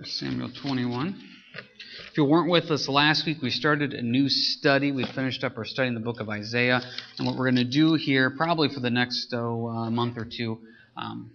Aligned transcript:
1 0.00 0.06
Samuel 0.08 0.50
21. 0.62 1.14
If 2.10 2.16
you 2.16 2.24
weren't 2.24 2.50
with 2.50 2.70
us 2.70 2.88
last 2.88 3.26
week, 3.26 3.42
we 3.42 3.50
started 3.50 3.92
a 3.92 4.00
new 4.00 4.30
study. 4.30 4.92
We 4.92 5.04
finished 5.04 5.44
up 5.44 5.58
our 5.58 5.66
study 5.66 5.88
in 5.88 5.94
the 5.94 6.00
book 6.00 6.20
of 6.20 6.30
Isaiah. 6.30 6.80
And 7.18 7.26
what 7.26 7.36
we're 7.36 7.50
going 7.50 7.62
to 7.62 7.70
do 7.70 7.96
here, 7.96 8.30
probably 8.30 8.70
for 8.70 8.80
the 8.80 8.88
next 8.88 9.28
oh, 9.34 9.68
uh, 9.68 9.90
month 9.90 10.16
or 10.16 10.24
two, 10.24 10.58
um, 10.96 11.30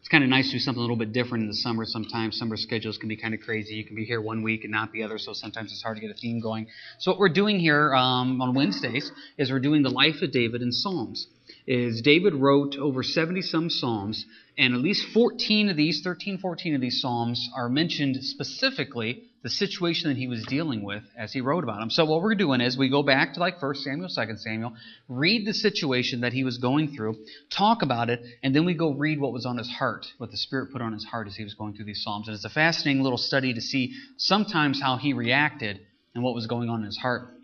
it's 0.00 0.08
kind 0.08 0.24
of 0.24 0.30
nice 0.30 0.46
to 0.46 0.54
do 0.54 0.58
something 0.58 0.80
a 0.80 0.80
little 0.80 0.96
bit 0.96 1.12
different 1.12 1.42
in 1.42 1.48
the 1.48 1.54
summer 1.54 1.84
sometimes. 1.84 2.36
Summer 2.36 2.56
schedules 2.56 2.98
can 2.98 3.08
be 3.08 3.16
kind 3.16 3.34
of 3.34 3.40
crazy. 3.40 3.76
You 3.76 3.84
can 3.84 3.94
be 3.94 4.04
here 4.04 4.20
one 4.20 4.42
week 4.42 4.64
and 4.64 4.72
not 4.72 4.90
the 4.90 5.04
other, 5.04 5.16
so 5.16 5.32
sometimes 5.32 5.70
it's 5.70 5.84
hard 5.84 5.96
to 5.96 6.00
get 6.00 6.10
a 6.10 6.14
theme 6.14 6.40
going. 6.40 6.66
So 6.98 7.12
what 7.12 7.20
we're 7.20 7.28
doing 7.28 7.60
here 7.60 7.94
um, 7.94 8.42
on 8.42 8.52
Wednesdays 8.52 9.12
is 9.38 9.52
we're 9.52 9.60
doing 9.60 9.84
the 9.84 9.90
life 9.90 10.22
of 10.22 10.32
David 10.32 10.60
in 10.60 10.72
Psalms. 10.72 11.28
Is 11.66 12.02
David 12.02 12.34
wrote 12.34 12.76
over 12.76 13.02
70 13.02 13.42
some 13.42 13.70
Psalms, 13.70 14.26
and 14.58 14.74
at 14.74 14.80
least 14.80 15.06
14 15.14 15.70
of 15.70 15.76
these, 15.76 16.02
13, 16.02 16.38
14 16.38 16.74
of 16.74 16.80
these 16.80 17.00
Psalms 17.00 17.48
are 17.56 17.68
mentioned 17.68 18.16
specifically 18.24 19.24
the 19.42 19.50
situation 19.50 20.08
that 20.08 20.16
he 20.16 20.28
was 20.28 20.44
dealing 20.46 20.82
with 20.82 21.02
as 21.16 21.32
he 21.32 21.40
wrote 21.40 21.64
about 21.64 21.80
them. 21.80 21.90
So 21.90 22.04
what 22.04 22.22
we're 22.22 22.36
doing 22.36 22.60
is 22.60 22.78
we 22.78 22.88
go 22.88 23.02
back 23.02 23.34
to 23.34 23.40
like 23.40 23.60
1 23.60 23.74
Samuel, 23.76 24.08
2 24.08 24.36
Samuel, 24.36 24.74
read 25.08 25.46
the 25.46 25.54
situation 25.54 26.20
that 26.20 26.32
he 26.32 26.44
was 26.44 26.58
going 26.58 26.94
through, 26.94 27.16
talk 27.50 27.82
about 27.82 28.08
it, 28.08 28.22
and 28.42 28.54
then 28.54 28.64
we 28.64 28.74
go 28.74 28.92
read 28.92 29.20
what 29.20 29.32
was 29.32 29.46
on 29.46 29.58
his 29.58 29.68
heart, 29.68 30.06
what 30.18 30.30
the 30.30 30.36
Spirit 30.36 30.72
put 30.72 30.82
on 30.82 30.92
his 30.92 31.04
heart 31.04 31.26
as 31.26 31.34
he 31.34 31.44
was 31.44 31.54
going 31.54 31.74
through 31.74 31.86
these 31.86 32.02
Psalms. 32.02 32.28
And 32.28 32.34
it's 32.34 32.44
a 32.44 32.50
fascinating 32.50 33.02
little 33.02 33.18
study 33.18 33.54
to 33.54 33.60
see 33.60 33.94
sometimes 34.16 34.80
how 34.80 34.96
he 34.96 35.12
reacted 35.12 35.80
and 36.14 36.22
what 36.22 36.34
was 36.34 36.46
going 36.46 36.68
on 36.68 36.80
in 36.80 36.86
his 36.86 36.98
heart. 36.98 37.34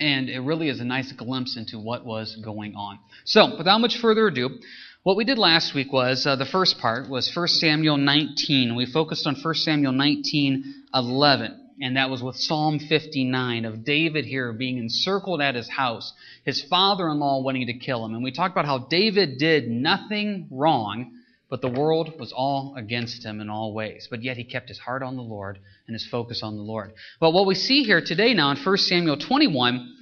And 0.00 0.28
it 0.28 0.40
really 0.40 0.68
is 0.68 0.80
a 0.80 0.84
nice 0.84 1.12
glimpse 1.12 1.56
into 1.56 1.78
what 1.78 2.04
was 2.04 2.36
going 2.36 2.74
on. 2.74 2.98
So, 3.24 3.56
without 3.56 3.80
much 3.80 3.98
further 3.98 4.26
ado, 4.26 4.58
what 5.04 5.16
we 5.16 5.24
did 5.24 5.38
last 5.38 5.74
week 5.74 5.92
was 5.92 6.26
uh, 6.26 6.36
the 6.36 6.46
first 6.46 6.78
part 6.78 7.08
was 7.08 7.30
1 7.34 7.48
Samuel 7.48 7.98
19. 7.98 8.74
We 8.74 8.86
focused 8.86 9.26
on 9.26 9.36
1 9.36 9.54
Samuel 9.54 9.92
19, 9.92 10.84
11. 10.94 11.60
And 11.80 11.96
that 11.96 12.08
was 12.08 12.22
with 12.22 12.36
Psalm 12.36 12.78
59 12.78 13.64
of 13.64 13.84
David 13.84 14.24
here 14.24 14.52
being 14.52 14.78
encircled 14.78 15.40
at 15.40 15.56
his 15.56 15.68
house, 15.68 16.12
his 16.44 16.62
father 16.62 17.08
in 17.08 17.18
law 17.18 17.42
wanting 17.42 17.66
to 17.66 17.74
kill 17.74 18.04
him. 18.04 18.14
And 18.14 18.22
we 18.22 18.30
talked 18.30 18.52
about 18.52 18.64
how 18.64 18.78
David 18.78 19.38
did 19.38 19.68
nothing 19.68 20.46
wrong, 20.50 21.12
but 21.50 21.60
the 21.60 21.68
world 21.68 22.18
was 22.18 22.32
all 22.32 22.74
against 22.76 23.24
him 23.24 23.40
in 23.40 23.50
all 23.50 23.72
ways. 23.74 24.08
But 24.10 24.22
yet 24.22 24.36
he 24.36 24.44
kept 24.44 24.68
his 24.68 24.78
heart 24.78 25.02
on 25.02 25.16
the 25.16 25.22
Lord 25.22 25.58
and 25.86 25.94
his 25.94 26.06
focus 26.06 26.42
on 26.42 26.56
the 26.56 26.62
Lord. 26.62 26.92
But 27.20 27.32
what 27.32 27.46
we 27.46 27.54
see 27.54 27.82
here 27.84 28.00
today 28.00 28.34
now 28.34 28.50
in 28.50 28.56
1 28.56 28.76
Samuel 28.78 29.16
21 29.16 29.94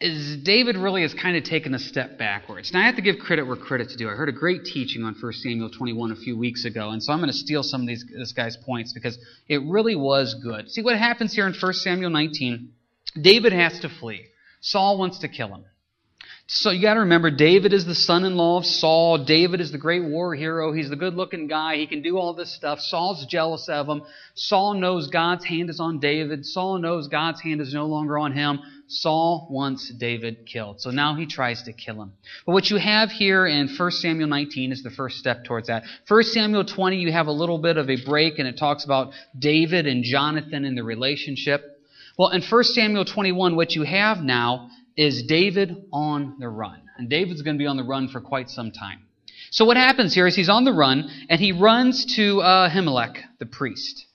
is 0.00 0.36
David 0.42 0.76
really 0.76 1.02
has 1.02 1.14
kind 1.14 1.36
of 1.36 1.44
taken 1.44 1.72
a 1.72 1.78
step 1.78 2.18
backwards. 2.18 2.72
Now, 2.72 2.80
I 2.80 2.86
have 2.86 2.96
to 2.96 3.02
give 3.02 3.18
credit 3.18 3.46
where 3.46 3.56
credit's 3.56 3.96
due. 3.96 4.10
I 4.10 4.12
heard 4.12 4.28
a 4.28 4.32
great 4.32 4.64
teaching 4.64 5.04
on 5.04 5.14
1 5.18 5.32
Samuel 5.34 5.70
21 5.70 6.12
a 6.12 6.16
few 6.16 6.36
weeks 6.36 6.64
ago, 6.64 6.90
and 6.90 7.02
so 7.02 7.12
I'm 7.12 7.20
going 7.20 7.30
to 7.30 7.36
steal 7.36 7.62
some 7.62 7.82
of 7.82 7.86
these, 7.86 8.04
this 8.14 8.32
guy's 8.32 8.56
points 8.56 8.92
because 8.92 9.18
it 9.48 9.62
really 9.62 9.94
was 9.94 10.34
good. 10.42 10.68
See 10.70 10.82
what 10.82 10.98
happens 10.98 11.32
here 11.32 11.46
in 11.46 11.54
1 11.54 11.72
Samuel 11.72 12.10
19? 12.10 12.70
David 13.20 13.52
has 13.52 13.80
to 13.80 13.88
flee. 13.88 14.26
Saul 14.60 14.98
wants 14.98 15.20
to 15.20 15.28
kill 15.28 15.48
him. 15.48 15.64
So 16.46 16.70
you 16.70 16.82
got 16.82 16.94
to 16.94 17.00
remember, 17.00 17.30
David 17.30 17.72
is 17.72 17.86
the 17.86 17.94
son-in-law 17.94 18.58
of 18.58 18.66
Saul. 18.66 19.24
David 19.24 19.62
is 19.62 19.72
the 19.72 19.78
great 19.78 20.04
war 20.04 20.34
hero. 20.34 20.74
He's 20.74 20.90
the 20.90 20.96
good-looking 20.96 21.46
guy. 21.46 21.76
He 21.76 21.86
can 21.86 22.02
do 22.02 22.18
all 22.18 22.34
this 22.34 22.54
stuff. 22.54 22.80
Saul's 22.80 23.24
jealous 23.24 23.66
of 23.70 23.88
him. 23.88 24.02
Saul 24.34 24.74
knows 24.74 25.08
God's 25.08 25.46
hand 25.46 25.70
is 25.70 25.80
on 25.80 26.00
David. 26.00 26.44
Saul 26.44 26.78
knows 26.78 27.08
God's 27.08 27.40
hand 27.40 27.62
is 27.62 27.72
no 27.72 27.86
longer 27.86 28.18
on 28.18 28.32
him. 28.32 28.60
Saul 28.88 29.48
wants 29.50 29.90
David 29.94 30.44
killed. 30.44 30.82
So 30.82 30.90
now 30.90 31.14
he 31.14 31.24
tries 31.24 31.62
to 31.62 31.72
kill 31.72 32.02
him. 32.02 32.12
But 32.44 32.52
what 32.52 32.68
you 32.68 32.76
have 32.76 33.10
here 33.10 33.46
in 33.46 33.74
1 33.74 33.90
Samuel 33.92 34.28
19 34.28 34.70
is 34.70 34.82
the 34.82 34.90
first 34.90 35.16
step 35.16 35.44
towards 35.44 35.68
that. 35.68 35.84
1 36.06 36.22
Samuel 36.24 36.66
20, 36.66 36.98
you 36.98 37.10
have 37.10 37.26
a 37.26 37.32
little 37.32 37.58
bit 37.58 37.78
of 37.78 37.88
a 37.88 38.04
break, 38.04 38.38
and 38.38 38.46
it 38.46 38.58
talks 38.58 38.84
about 38.84 39.14
David 39.38 39.86
and 39.86 40.04
Jonathan 40.04 40.66
and 40.66 40.76
the 40.76 40.84
relationship. 40.84 41.80
Well, 42.18 42.28
in 42.28 42.42
1 42.42 42.64
Samuel 42.64 43.06
21, 43.06 43.56
what 43.56 43.74
you 43.74 43.84
have 43.84 44.18
now 44.18 44.68
is 44.96 45.22
David 45.24 45.86
on 45.92 46.36
the 46.38 46.48
run. 46.48 46.82
And 46.96 47.08
David's 47.08 47.42
going 47.42 47.56
to 47.56 47.58
be 47.58 47.66
on 47.66 47.76
the 47.76 47.84
run 47.84 48.08
for 48.08 48.20
quite 48.20 48.48
some 48.50 48.70
time. 48.70 49.00
So 49.50 49.64
what 49.64 49.76
happens 49.76 50.14
here 50.14 50.26
is 50.26 50.34
he's 50.34 50.48
on 50.48 50.64
the 50.64 50.72
run, 50.72 51.10
and 51.28 51.40
he 51.40 51.52
runs 51.52 52.16
to 52.16 52.40
uh, 52.40 52.68
Ahimelech, 52.68 53.18
the 53.38 53.46
priest. 53.46 54.06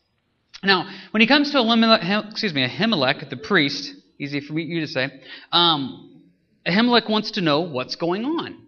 Now, 0.63 0.89
when 1.11 1.21
he 1.21 1.27
comes 1.27 1.51
to 1.51 1.57
Ahimelech, 1.57 2.31
excuse 2.31 2.53
me, 2.53 2.67
Ahimelech, 2.67 3.29
the 3.29 3.37
priest, 3.37 3.93
easy 4.19 4.41
for 4.41 4.59
you 4.59 4.81
to 4.81 4.87
say, 4.87 5.09
um, 5.51 6.23
Ahimelech 6.67 7.09
wants 7.09 7.31
to 7.31 7.41
know 7.41 7.61
what's 7.61 7.95
going 7.95 8.25
on. 8.25 8.63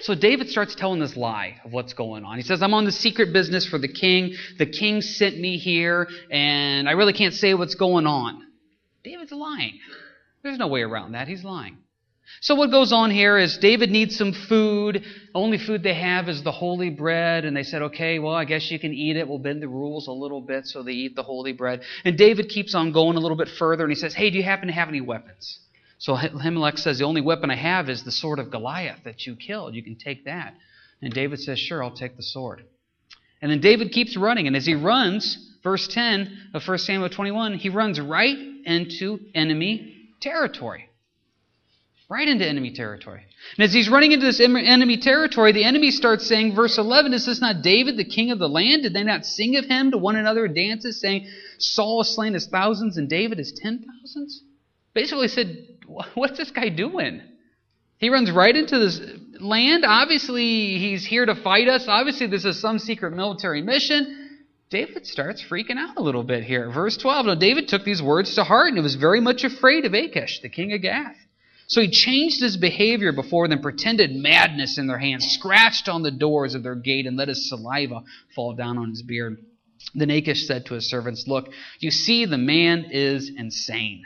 So 0.00 0.14
David 0.14 0.48
starts 0.48 0.74
telling 0.74 1.00
this 1.00 1.16
lie 1.16 1.60
of 1.64 1.72
what's 1.72 1.94
going 1.94 2.24
on. 2.24 2.36
He 2.36 2.42
says, 2.42 2.62
I'm 2.62 2.74
on 2.74 2.84
the 2.84 2.92
secret 2.92 3.32
business 3.32 3.66
for 3.66 3.78
the 3.78 3.88
king. 3.88 4.34
The 4.58 4.66
king 4.66 5.02
sent 5.02 5.38
me 5.38 5.58
here, 5.58 6.08
and 6.30 6.88
I 6.88 6.92
really 6.92 7.12
can't 7.12 7.34
say 7.34 7.54
what's 7.54 7.74
going 7.74 8.06
on. 8.06 8.46
David's 9.04 9.32
lying. 9.32 9.78
There's 10.42 10.58
no 10.58 10.68
way 10.68 10.82
around 10.82 11.12
that. 11.12 11.28
He's 11.28 11.44
lying. 11.44 11.78
So 12.40 12.54
what 12.54 12.70
goes 12.70 12.92
on 12.92 13.10
here 13.10 13.36
is 13.36 13.58
David 13.58 13.90
needs 13.90 14.16
some 14.16 14.32
food. 14.32 15.04
Only 15.34 15.58
food 15.58 15.82
they 15.82 15.94
have 15.94 16.28
is 16.28 16.42
the 16.42 16.52
holy 16.52 16.88
bread. 16.88 17.44
And 17.44 17.56
they 17.56 17.64
said, 17.64 17.82
okay, 17.82 18.18
well, 18.18 18.34
I 18.34 18.44
guess 18.44 18.70
you 18.70 18.78
can 18.78 18.94
eat 18.94 19.16
it. 19.16 19.28
We'll 19.28 19.38
bend 19.38 19.62
the 19.62 19.68
rules 19.68 20.06
a 20.06 20.12
little 20.12 20.40
bit. 20.40 20.66
So 20.66 20.82
they 20.82 20.92
eat 20.92 21.16
the 21.16 21.22
holy 21.22 21.52
bread. 21.52 21.82
And 22.04 22.16
David 22.16 22.48
keeps 22.48 22.74
on 22.74 22.92
going 22.92 23.16
a 23.16 23.20
little 23.20 23.36
bit 23.36 23.48
further. 23.48 23.84
And 23.84 23.90
he 23.90 23.96
says, 23.96 24.14
hey, 24.14 24.30
do 24.30 24.38
you 24.38 24.44
happen 24.44 24.68
to 24.68 24.72
have 24.72 24.88
any 24.88 25.00
weapons? 25.00 25.58
So 25.98 26.16
Ahimelech 26.16 26.78
says, 26.78 26.98
the 26.98 27.04
only 27.04 27.20
weapon 27.20 27.50
I 27.50 27.56
have 27.56 27.90
is 27.90 28.04
the 28.04 28.12
sword 28.12 28.38
of 28.38 28.50
Goliath 28.50 29.00
that 29.04 29.26
you 29.26 29.36
killed. 29.36 29.74
You 29.74 29.82
can 29.82 29.96
take 29.96 30.24
that. 30.24 30.54
And 31.02 31.12
David 31.12 31.40
says, 31.40 31.58
sure, 31.58 31.82
I'll 31.82 31.90
take 31.90 32.16
the 32.16 32.22
sword. 32.22 32.64
And 33.42 33.50
then 33.50 33.60
David 33.60 33.92
keeps 33.92 34.16
running. 34.16 34.46
And 34.46 34.56
as 34.56 34.64
he 34.64 34.74
runs, 34.74 35.56
verse 35.62 35.88
10 35.88 36.52
of 36.54 36.66
1 36.66 36.78
Samuel 36.78 37.10
21, 37.10 37.54
he 37.54 37.68
runs 37.68 38.00
right 38.00 38.36
into 38.64 39.18
enemy 39.34 39.99
territory. 40.20 40.90
Right 42.08 42.28
into 42.28 42.46
enemy 42.46 42.72
territory. 42.72 43.24
And 43.56 43.64
as 43.64 43.72
he's 43.72 43.88
running 43.88 44.10
into 44.10 44.26
this 44.26 44.40
enemy 44.40 44.96
territory, 44.96 45.52
the 45.52 45.62
enemy 45.62 45.92
starts 45.92 46.26
saying, 46.26 46.56
verse 46.56 46.76
11, 46.76 47.14
Is 47.14 47.24
this 47.24 47.40
not 47.40 47.62
David, 47.62 47.96
the 47.96 48.04
king 48.04 48.32
of 48.32 48.40
the 48.40 48.48
land? 48.48 48.82
Did 48.82 48.94
they 48.94 49.04
not 49.04 49.24
sing 49.24 49.56
of 49.56 49.64
him 49.66 49.92
to 49.92 49.98
one 49.98 50.16
another 50.16 50.46
in 50.46 50.54
dances, 50.54 51.00
saying, 51.00 51.28
Saul 51.58 52.02
has 52.02 52.12
slain 52.12 52.34
his 52.34 52.48
thousands 52.48 52.96
and 52.96 53.08
David 53.08 53.38
his 53.38 53.52
ten 53.52 53.84
thousands? 53.84 54.42
Basically 54.92 55.28
said, 55.28 55.68
What's 56.14 56.36
this 56.36 56.50
guy 56.50 56.68
doing? 56.68 57.22
He 57.98 58.08
runs 58.08 58.30
right 58.30 58.56
into 58.56 58.78
this 58.78 59.00
land. 59.38 59.84
Obviously, 59.86 60.78
he's 60.78 61.04
here 61.04 61.26
to 61.26 61.34
fight 61.34 61.68
us. 61.68 61.84
Obviously, 61.86 62.26
this 62.26 62.44
is 62.44 62.60
some 62.60 62.78
secret 62.78 63.12
military 63.12 63.62
mission. 63.62 64.19
David 64.70 65.04
starts 65.04 65.42
freaking 65.42 65.78
out 65.78 65.96
a 65.96 66.02
little 66.02 66.22
bit 66.22 66.44
here. 66.44 66.70
Verse 66.70 66.96
12. 66.96 67.26
Now, 67.26 67.34
David 67.34 67.66
took 67.66 67.84
these 67.84 68.00
words 68.00 68.36
to 68.36 68.44
heart 68.44 68.72
and 68.72 68.80
was 68.80 68.94
very 68.94 69.20
much 69.20 69.42
afraid 69.42 69.84
of 69.84 69.94
Achish, 69.94 70.40
the 70.42 70.48
king 70.48 70.72
of 70.72 70.80
Gath. 70.80 71.16
So 71.66 71.80
he 71.80 71.90
changed 71.90 72.40
his 72.40 72.56
behavior 72.56 73.12
before 73.12 73.48
them, 73.48 73.62
pretended 73.62 74.14
madness 74.14 74.78
in 74.78 74.86
their 74.86 74.98
hands, 74.98 75.26
scratched 75.26 75.88
on 75.88 76.02
the 76.02 76.10
doors 76.12 76.54
of 76.54 76.62
their 76.62 76.76
gate, 76.76 77.06
and 77.06 77.16
let 77.16 77.28
his 77.28 77.48
saliva 77.48 78.02
fall 78.34 78.54
down 78.54 78.78
on 78.78 78.90
his 78.90 79.02
beard. 79.02 79.38
Then 79.94 80.10
Achish 80.10 80.46
said 80.46 80.66
to 80.66 80.74
his 80.74 80.88
servants, 80.88 81.26
Look, 81.26 81.48
you 81.80 81.90
see, 81.90 82.24
the 82.24 82.38
man 82.38 82.86
is 82.92 83.30
insane. 83.36 84.02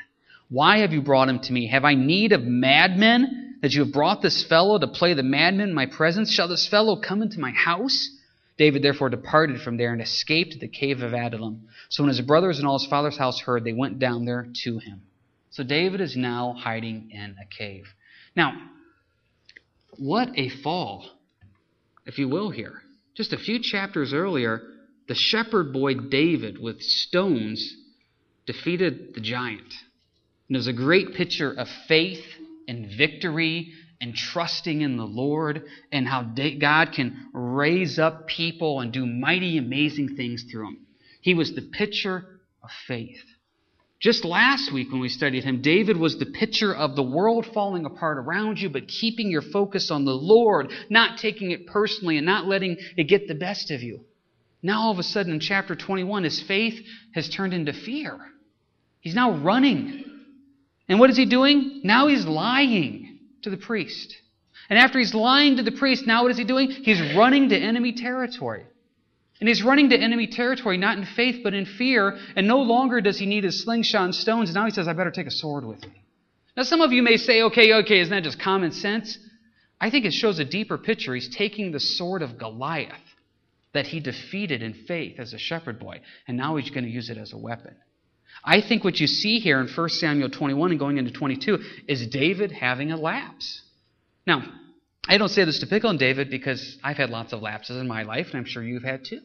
Why 0.48 0.78
have 0.78 0.94
you 0.94 1.02
brought 1.02 1.28
him 1.28 1.40
to 1.40 1.52
me? 1.52 1.66
Have 1.68 1.84
I 1.84 1.94
need 1.94 2.32
of 2.32 2.42
madmen 2.42 3.58
that 3.60 3.72
you 3.72 3.84
have 3.84 3.92
brought 3.92 4.22
this 4.22 4.44
fellow 4.44 4.78
to 4.78 4.86
play 4.86 5.12
the 5.12 5.22
madman 5.22 5.68
in 5.68 5.74
my 5.74 5.86
presence? 5.86 6.32
Shall 6.32 6.48
this 6.48 6.66
fellow 6.66 6.96
come 6.96 7.20
into 7.20 7.40
my 7.40 7.50
house? 7.50 8.10
David 8.56 8.82
therefore 8.82 9.10
departed 9.10 9.60
from 9.60 9.76
there 9.76 9.92
and 9.92 10.00
escaped 10.00 10.52
to 10.52 10.58
the 10.58 10.68
cave 10.68 11.02
of 11.02 11.12
Adullam. 11.12 11.68
So 11.88 12.02
when 12.02 12.08
his 12.08 12.20
brothers 12.20 12.58
and 12.58 12.66
all 12.66 12.78
his 12.78 12.88
father's 12.88 13.16
house 13.16 13.40
heard, 13.40 13.64
they 13.64 13.72
went 13.72 13.98
down 13.98 14.24
there 14.24 14.46
to 14.64 14.78
him. 14.78 15.02
So 15.50 15.64
David 15.64 16.00
is 16.00 16.16
now 16.16 16.54
hiding 16.58 17.10
in 17.10 17.36
a 17.40 17.46
cave. 17.56 17.86
Now, 18.36 18.52
what 19.98 20.30
a 20.36 20.48
fall, 20.48 21.08
if 22.06 22.18
you 22.18 22.28
will, 22.28 22.50
here. 22.50 22.82
Just 23.14 23.32
a 23.32 23.38
few 23.38 23.60
chapters 23.60 24.12
earlier, 24.12 24.62
the 25.06 25.14
shepherd 25.14 25.72
boy 25.72 25.94
David 25.94 26.60
with 26.60 26.80
stones 26.80 27.76
defeated 28.46 29.14
the 29.14 29.20
giant. 29.20 29.72
And 30.48 30.56
it 30.56 30.58
was 30.58 30.66
a 30.66 30.72
great 30.72 31.14
picture 31.14 31.52
of 31.52 31.68
faith 31.88 32.24
and 32.66 32.90
victory 32.96 33.72
and 34.00 34.14
trusting 34.14 34.80
in 34.80 34.96
the 34.96 35.06
Lord 35.06 35.64
and 35.92 36.06
how 36.06 36.22
God 36.22 36.92
can 36.92 37.28
raise 37.32 37.98
up 37.98 38.26
people 38.26 38.80
and 38.80 38.92
do 38.92 39.06
mighty, 39.06 39.58
amazing 39.58 40.16
things 40.16 40.44
through 40.50 40.66
them. 40.66 40.86
He 41.20 41.34
was 41.34 41.54
the 41.54 41.62
picture 41.62 42.24
of 42.62 42.70
faith. 42.86 43.22
Just 44.00 44.24
last 44.24 44.70
week 44.70 44.92
when 44.92 45.00
we 45.00 45.08
studied 45.08 45.44
him, 45.44 45.62
David 45.62 45.96
was 45.96 46.18
the 46.18 46.26
picture 46.26 46.74
of 46.74 46.94
the 46.94 47.02
world 47.02 47.46
falling 47.54 47.86
apart 47.86 48.18
around 48.18 48.60
you, 48.60 48.68
but 48.68 48.86
keeping 48.86 49.30
your 49.30 49.40
focus 49.40 49.90
on 49.90 50.04
the 50.04 50.12
Lord, 50.12 50.70
not 50.90 51.18
taking 51.18 51.52
it 51.52 51.66
personally 51.66 52.18
and 52.18 52.26
not 52.26 52.46
letting 52.46 52.76
it 52.98 53.04
get 53.04 53.28
the 53.28 53.34
best 53.34 53.70
of 53.70 53.82
you. 53.82 54.04
Now, 54.62 54.82
all 54.82 54.90
of 54.92 54.98
a 54.98 55.02
sudden, 55.02 55.32
in 55.32 55.40
chapter 55.40 55.74
21, 55.74 56.24
his 56.24 56.42
faith 56.42 56.84
has 57.14 57.28
turned 57.28 57.54
into 57.54 57.72
fear. 57.72 58.18
He's 59.00 59.14
now 59.14 59.38
running. 59.38 60.04
And 60.88 61.00
what 61.00 61.10
is 61.10 61.16
he 61.16 61.24
doing? 61.24 61.80
Now 61.84 62.08
he's 62.08 62.26
lying 62.26 63.13
to 63.44 63.50
the 63.50 63.56
priest. 63.56 64.14
And 64.68 64.78
after 64.78 64.98
he's 64.98 65.14
lying 65.14 65.56
to 65.56 65.62
the 65.62 65.72
priest, 65.72 66.06
now 66.06 66.22
what 66.22 66.30
is 66.30 66.38
he 66.38 66.44
doing? 66.44 66.70
He's 66.70 67.14
running 67.14 67.50
to 67.50 67.56
enemy 67.56 67.92
territory. 67.92 68.64
And 69.40 69.48
he's 69.48 69.62
running 69.62 69.90
to 69.90 69.98
enemy 69.98 70.26
territory, 70.26 70.78
not 70.78 70.96
in 70.96 71.04
faith, 71.04 71.40
but 71.42 71.54
in 71.54 71.66
fear. 71.66 72.18
And 72.36 72.46
no 72.46 72.60
longer 72.60 73.00
does 73.00 73.18
he 73.18 73.26
need 73.26 73.44
his 73.44 73.62
slingshot 73.62 74.04
and 74.04 74.14
stones. 74.14 74.54
Now 74.54 74.64
he 74.64 74.70
says, 74.70 74.88
I 74.88 74.92
better 74.92 75.10
take 75.10 75.26
a 75.26 75.32
sword 75.32 75.64
with 75.64 75.82
me. 75.82 76.04
Now, 76.56 76.62
some 76.62 76.80
of 76.80 76.92
you 76.92 77.02
may 77.02 77.16
say, 77.16 77.42
okay, 77.42 77.72
okay, 77.74 78.00
isn't 78.00 78.14
that 78.14 78.22
just 78.22 78.38
common 78.38 78.70
sense? 78.70 79.18
I 79.80 79.90
think 79.90 80.04
it 80.04 80.12
shows 80.12 80.38
a 80.38 80.44
deeper 80.44 80.78
picture. 80.78 81.14
He's 81.14 81.34
taking 81.34 81.72
the 81.72 81.80
sword 81.80 82.22
of 82.22 82.38
Goliath 82.38 82.94
that 83.72 83.88
he 83.88 83.98
defeated 83.98 84.62
in 84.62 84.72
faith 84.72 85.18
as 85.18 85.34
a 85.34 85.38
shepherd 85.38 85.80
boy, 85.80 86.00
and 86.28 86.36
now 86.36 86.54
he's 86.56 86.70
going 86.70 86.84
to 86.84 86.90
use 86.90 87.10
it 87.10 87.18
as 87.18 87.32
a 87.32 87.36
weapon. 87.36 87.74
I 88.44 88.60
think 88.60 88.84
what 88.84 89.00
you 89.00 89.06
see 89.06 89.38
here 89.38 89.58
in 89.60 89.68
1 89.68 89.88
Samuel 89.88 90.28
21 90.28 90.72
and 90.72 90.78
going 90.78 90.98
into 90.98 91.10
22 91.10 91.58
is 91.88 92.06
David 92.08 92.52
having 92.52 92.92
a 92.92 92.96
lapse. 92.96 93.62
Now, 94.26 94.42
I 95.08 95.16
don't 95.18 95.30
say 95.30 95.44
this 95.44 95.60
to 95.60 95.66
pick 95.66 95.84
on 95.84 95.96
David 95.96 96.30
because 96.30 96.78
I've 96.82 96.98
had 96.98 97.10
lots 97.10 97.32
of 97.32 97.40
lapses 97.42 97.78
in 97.78 97.88
my 97.88 98.02
life, 98.02 98.28
and 98.28 98.36
I'm 98.36 98.44
sure 98.44 98.62
you've 98.62 98.82
had 98.82 99.04
too. 99.04 99.20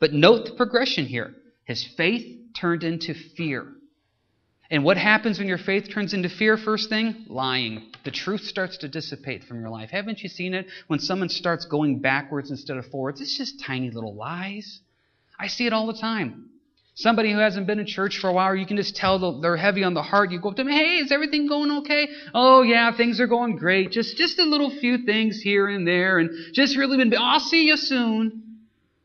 But 0.00 0.12
note 0.12 0.46
the 0.46 0.54
progression 0.54 1.06
here. 1.06 1.32
His 1.64 1.84
faith 1.96 2.54
turned 2.54 2.84
into 2.84 3.14
fear. 3.14 3.72
And 4.68 4.82
what 4.82 4.96
happens 4.96 5.38
when 5.38 5.46
your 5.46 5.58
faith 5.58 5.88
turns 5.92 6.12
into 6.12 6.28
fear? 6.28 6.56
First 6.56 6.88
thing, 6.88 7.24
lying. 7.28 7.92
The 8.04 8.10
truth 8.10 8.42
starts 8.42 8.78
to 8.78 8.88
dissipate 8.88 9.44
from 9.44 9.60
your 9.60 9.70
life. 9.70 9.90
Haven't 9.90 10.22
you 10.22 10.28
seen 10.28 10.54
it? 10.54 10.66
When 10.88 10.98
someone 10.98 11.28
starts 11.28 11.66
going 11.66 12.00
backwards 12.00 12.50
instead 12.50 12.76
of 12.76 12.86
forwards, 12.86 13.20
it's 13.20 13.36
just 13.36 13.62
tiny 13.62 13.90
little 13.90 14.14
lies. 14.14 14.80
I 15.38 15.46
see 15.46 15.66
it 15.66 15.72
all 15.72 15.86
the 15.86 15.98
time. 15.98 16.50
Somebody 16.98 17.30
who 17.30 17.38
hasn't 17.38 17.66
been 17.66 17.78
in 17.78 17.84
church 17.84 18.18
for 18.18 18.30
a 18.30 18.32
while, 18.32 18.56
you 18.56 18.64
can 18.64 18.78
just 18.78 18.96
tell 18.96 19.40
they're 19.42 19.58
heavy 19.58 19.84
on 19.84 19.92
the 19.92 20.02
heart. 20.02 20.30
You 20.30 20.40
go 20.40 20.48
up 20.48 20.56
to 20.56 20.64
them, 20.64 20.72
hey, 20.72 20.96
is 20.96 21.12
everything 21.12 21.46
going 21.46 21.70
okay? 21.80 22.08
Oh 22.32 22.62
yeah, 22.62 22.96
things 22.96 23.20
are 23.20 23.26
going 23.26 23.56
great. 23.56 23.90
Just 23.92 24.16
just 24.16 24.38
a 24.38 24.44
little 24.44 24.70
few 24.70 25.04
things 25.04 25.42
here 25.42 25.68
and 25.68 25.86
there, 25.86 26.18
and 26.18 26.30
just 26.54 26.74
really 26.74 26.96
been. 26.96 27.14
I'll 27.18 27.38
see 27.38 27.64
you 27.64 27.76
soon. 27.76 28.42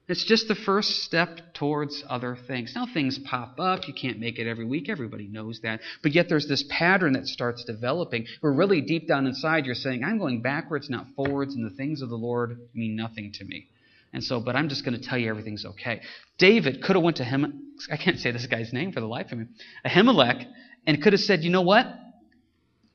It's 0.08 0.24
just 0.24 0.48
the 0.48 0.56
first 0.56 1.04
step 1.04 1.54
towards 1.54 2.02
other 2.08 2.38
things. 2.48 2.72
Now 2.76 2.88
things 2.94 3.20
pop 3.20 3.60
up. 3.60 3.88
You 3.90 3.94
can't 3.94 4.20
make 4.20 4.40
it 4.40 4.48
every 4.48 4.66
week. 4.66 4.88
Everybody 4.88 5.28
knows 5.28 5.60
that. 5.64 5.82
But 6.02 6.14
yet 6.14 6.28
there's 6.30 6.48
this 6.48 6.64
pattern 6.70 7.14
that 7.14 7.28
starts 7.28 7.66
developing 7.66 8.26
where 8.40 8.54
really 8.54 8.80
deep 8.80 9.08
down 9.08 9.28
inside 9.28 9.66
you're 9.66 9.76
saying, 9.76 10.04
I'm 10.04 10.18
going 10.18 10.42
backwards, 10.42 10.90
not 10.90 11.08
forwards, 11.16 11.56
and 11.56 11.66
the 11.66 11.76
things 11.76 12.02
of 12.02 12.10
the 12.10 12.16
Lord 12.16 12.58
mean 12.74 12.96
nothing 12.96 13.34
to 13.34 13.46
me. 13.46 13.68
And 14.14 14.24
so, 14.24 14.40
but 14.40 14.56
I'm 14.56 14.70
just 14.70 14.84
going 14.84 15.00
to 15.00 15.04
tell 15.04 15.18
you 15.18 15.30
everything's 15.30 15.66
okay. 15.66 16.02
David 16.38 16.84
could 16.84 16.96
have 16.96 17.04
went 17.04 17.18
to 17.18 17.24
him. 17.24 17.74
I 17.92 17.98
can't 17.98 18.20
say 18.20 18.32
this 18.32 18.46
guy's 18.46 18.74
name 18.74 18.92
for 18.92 19.00
the 19.00 19.08
life 19.08 19.32
of 19.32 19.38
me. 19.38 19.46
Ahimelech, 19.86 20.46
and 20.86 21.02
could 21.02 21.14
have 21.14 21.22
said, 21.22 21.42
you 21.44 21.50
know 21.50 21.62
what? 21.62 21.86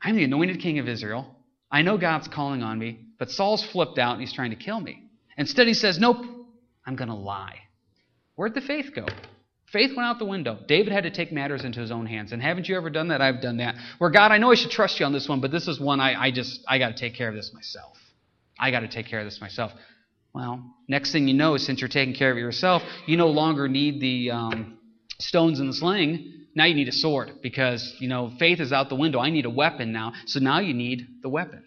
I'm 0.02 0.16
the 0.16 0.24
anointed 0.24 0.60
king 0.60 0.78
of 0.78 0.88
Israel. 0.88 1.36
I 1.70 1.82
know 1.82 1.98
God's 1.98 2.28
calling 2.28 2.62
on 2.62 2.78
me, 2.78 3.06
but 3.18 3.30
Saul's 3.30 3.64
flipped 3.64 3.98
out 3.98 4.12
and 4.12 4.20
he's 4.20 4.32
trying 4.32 4.50
to 4.50 4.56
kill 4.56 4.80
me. 4.80 5.08
Instead, 5.38 5.66
he 5.66 5.74
says, 5.74 5.98
nope, 5.98 6.18
I'm 6.86 6.96
going 6.96 7.08
to 7.08 7.14
lie. 7.14 7.56
Where'd 8.34 8.54
the 8.54 8.60
faith 8.60 8.90
go? 8.94 9.06
Faith 9.72 9.96
went 9.96 10.06
out 10.06 10.19
the 10.19 10.24
window. 10.24 10.58
David 10.69 10.92
had 10.92 11.04
to 11.04 11.10
take 11.10 11.32
matters 11.32 11.64
into 11.64 11.80
his 11.80 11.90
own 11.90 12.06
hands. 12.06 12.32
And 12.32 12.40
haven't 12.40 12.69
you 12.69 12.76
ever 12.76 12.88
done 12.88 13.08
that? 13.08 13.20
I've 13.20 13.40
done 13.40 13.56
that. 13.56 13.74
Where 13.98 14.10
God, 14.10 14.30
I 14.30 14.38
know 14.38 14.52
I 14.52 14.54
should 14.54 14.70
trust 14.70 15.00
you 15.00 15.06
on 15.06 15.12
this 15.12 15.28
one, 15.28 15.40
but 15.40 15.50
this 15.50 15.66
is 15.66 15.80
one 15.80 15.98
I, 15.98 16.26
I 16.26 16.30
just, 16.30 16.60
I 16.69 16.78
got 16.78 16.88
to 16.88 16.94
take 16.94 17.14
care 17.14 17.28
of 17.28 17.34
this 17.34 17.52
myself. 17.52 17.96
I 18.58 18.70
got 18.70 18.80
to 18.80 18.88
take 18.88 19.06
care 19.06 19.19
of 19.19 19.24
this 19.24 19.40
myself. 19.40 19.72
Well, 20.36 20.62
next 20.86 21.12
thing 21.12 21.28
you 21.28 21.32
know, 21.32 21.56
since 21.56 21.80
you're 21.80 21.88
taking 21.88 22.14
care 22.14 22.30
of 22.30 22.36
yourself, 22.36 22.82
you 23.06 23.16
no 23.16 23.28
longer 23.28 23.68
need 23.68 24.02
the 24.02 24.32
um, 24.32 24.78
stones 25.18 25.60
and 25.60 25.70
the 25.70 25.72
sling. 25.72 26.30
Now 26.54 26.66
you 26.66 26.74
need 26.74 26.88
a 26.88 26.92
sword 26.92 27.40
because, 27.42 27.96
you 28.00 28.08
know, 28.08 28.30
faith 28.38 28.60
is 28.60 28.70
out 28.70 28.90
the 28.90 28.96
window. 28.96 29.18
I 29.18 29.30
need 29.30 29.46
a 29.46 29.50
weapon 29.50 29.92
now. 29.92 30.12
So 30.26 30.38
now 30.40 30.60
you 30.60 30.74
need 30.74 31.06
the 31.22 31.30
weapon. 31.30 31.64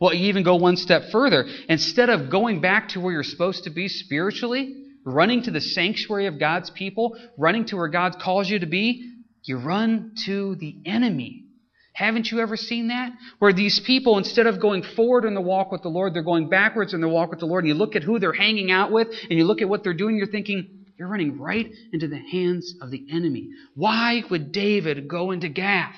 Well, 0.00 0.12
you 0.12 0.26
even 0.26 0.42
go 0.42 0.56
one 0.56 0.76
step 0.76 1.12
further. 1.12 1.46
Instead 1.68 2.10
of 2.10 2.28
going 2.28 2.60
back 2.60 2.88
to 2.88 3.00
where 3.00 3.12
you're 3.12 3.22
supposed 3.22 3.62
to 3.64 3.70
be 3.70 3.86
spiritually, 3.86 4.74
running 5.04 5.44
to 5.44 5.52
the 5.52 5.60
sanctuary 5.60 6.26
of 6.26 6.40
God's 6.40 6.70
people, 6.70 7.16
running 7.38 7.66
to 7.66 7.76
where 7.76 7.86
God 7.86 8.16
calls 8.20 8.50
you 8.50 8.58
to 8.58 8.66
be, 8.66 9.12
you 9.44 9.58
run 9.58 10.16
to 10.26 10.56
the 10.56 10.76
enemy. 10.86 11.41
Haven't 12.02 12.32
you 12.32 12.40
ever 12.40 12.56
seen 12.56 12.88
that? 12.88 13.12
Where 13.38 13.52
these 13.52 13.78
people, 13.78 14.18
instead 14.18 14.48
of 14.48 14.58
going 14.58 14.82
forward 14.82 15.24
in 15.24 15.34
the 15.34 15.40
walk 15.40 15.70
with 15.70 15.82
the 15.82 15.88
Lord, 15.88 16.12
they're 16.12 16.24
going 16.24 16.48
backwards 16.48 16.94
in 16.94 17.00
the 17.00 17.08
walk 17.08 17.30
with 17.30 17.38
the 17.38 17.46
Lord. 17.46 17.62
And 17.62 17.68
you 17.68 17.74
look 17.74 17.94
at 17.94 18.02
who 18.02 18.18
they're 18.18 18.32
hanging 18.32 18.72
out 18.72 18.90
with, 18.90 19.06
and 19.30 19.38
you 19.38 19.44
look 19.44 19.62
at 19.62 19.68
what 19.68 19.84
they're 19.84 19.94
doing, 19.94 20.16
you're 20.16 20.26
thinking, 20.26 20.86
you're 20.98 21.06
running 21.06 21.38
right 21.38 21.70
into 21.92 22.08
the 22.08 22.18
hands 22.18 22.74
of 22.82 22.90
the 22.90 23.06
enemy. 23.08 23.50
Why 23.76 24.24
would 24.30 24.50
David 24.50 25.06
go 25.06 25.30
into 25.30 25.48
Gath? 25.48 25.94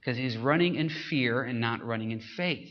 Because 0.00 0.16
he's 0.16 0.38
running 0.38 0.76
in 0.76 0.88
fear 0.88 1.42
and 1.42 1.60
not 1.60 1.84
running 1.84 2.10
in 2.10 2.20
faith. 2.20 2.70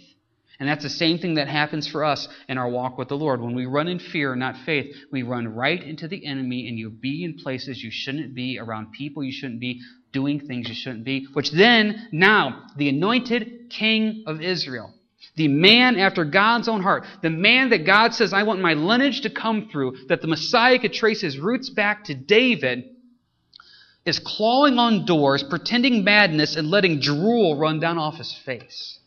And 0.59 0.68
that's 0.68 0.83
the 0.83 0.89
same 0.89 1.19
thing 1.19 1.36
that 1.36 1.48
happens 1.48 1.88
for 1.88 2.04
us 2.04 2.27
in 2.50 2.57
our 2.57 2.68
walk 2.68 2.98
with 2.98 3.09
the 3.09 3.18
Lord. 3.18 3.39
When 3.39 3.54
we 3.54 3.68
run 3.68 3.88
in 3.88 4.00
fear, 4.00 4.31
and 4.31 4.39
not 4.39 4.57
faith, 4.65 4.95
we 5.12 5.21
run 5.21 5.48
right 5.48 5.83
into 5.83 6.07
the 6.07 6.25
enemy 6.25 6.68
and 6.68 6.80
you'll 6.80 6.89
be 6.89 7.24
in 7.24 7.36
places 7.36 7.83
you 7.83 7.92
shouldn't 7.92 8.33
be, 8.33 8.57
around 8.57 8.94
people 8.94 9.24
you 9.24 9.31
shouldn't 9.31 9.59
be, 9.59 9.80
doing 10.12 10.39
things 10.39 10.69
you 10.69 10.75
shouldn't 10.75 11.04
be, 11.04 11.27
which 11.33 11.51
then, 11.51 12.07
now, 12.12 12.68
the 12.75 12.89
anointed 12.89 13.69
king 13.69 14.24
of 14.25 14.42
Israel, 14.42 14.94
the 15.36 15.48
man 15.48 15.98
after 15.98 16.25
God's 16.25 16.68
own 16.68 16.81
heart, 16.81 17.06
the 17.21 17.30
man 17.30 17.69
that 17.69 17.86
God 17.86 18.13
says, 18.13 18.33
I 18.33 18.44
want 18.44 18.62
my 18.62 18.74
lineage 18.74 19.21
to 19.21 19.30
come 19.30 19.69
through, 19.71 20.07
that 20.07 20.21
the 20.21 20.27
Messiah 20.27 20.80
could 20.80 20.94
trace 20.94 21.21
his 21.21 21.38
roots 21.38 21.69
back 21.69 22.06
to 22.06 22.15
David, 22.15 22.86
is 24.06 24.19
clawing 24.19 24.80
on 24.80 25.06
doors, 25.06 25.44
pretending 25.44 26.04
madness, 26.04 26.56
and 26.56 26.69
letting 26.69 27.00
drool 27.00 27.57
run 27.57 27.80
down 27.80 27.98
off 27.98 28.15
his 28.15 28.33
face. 28.45 29.00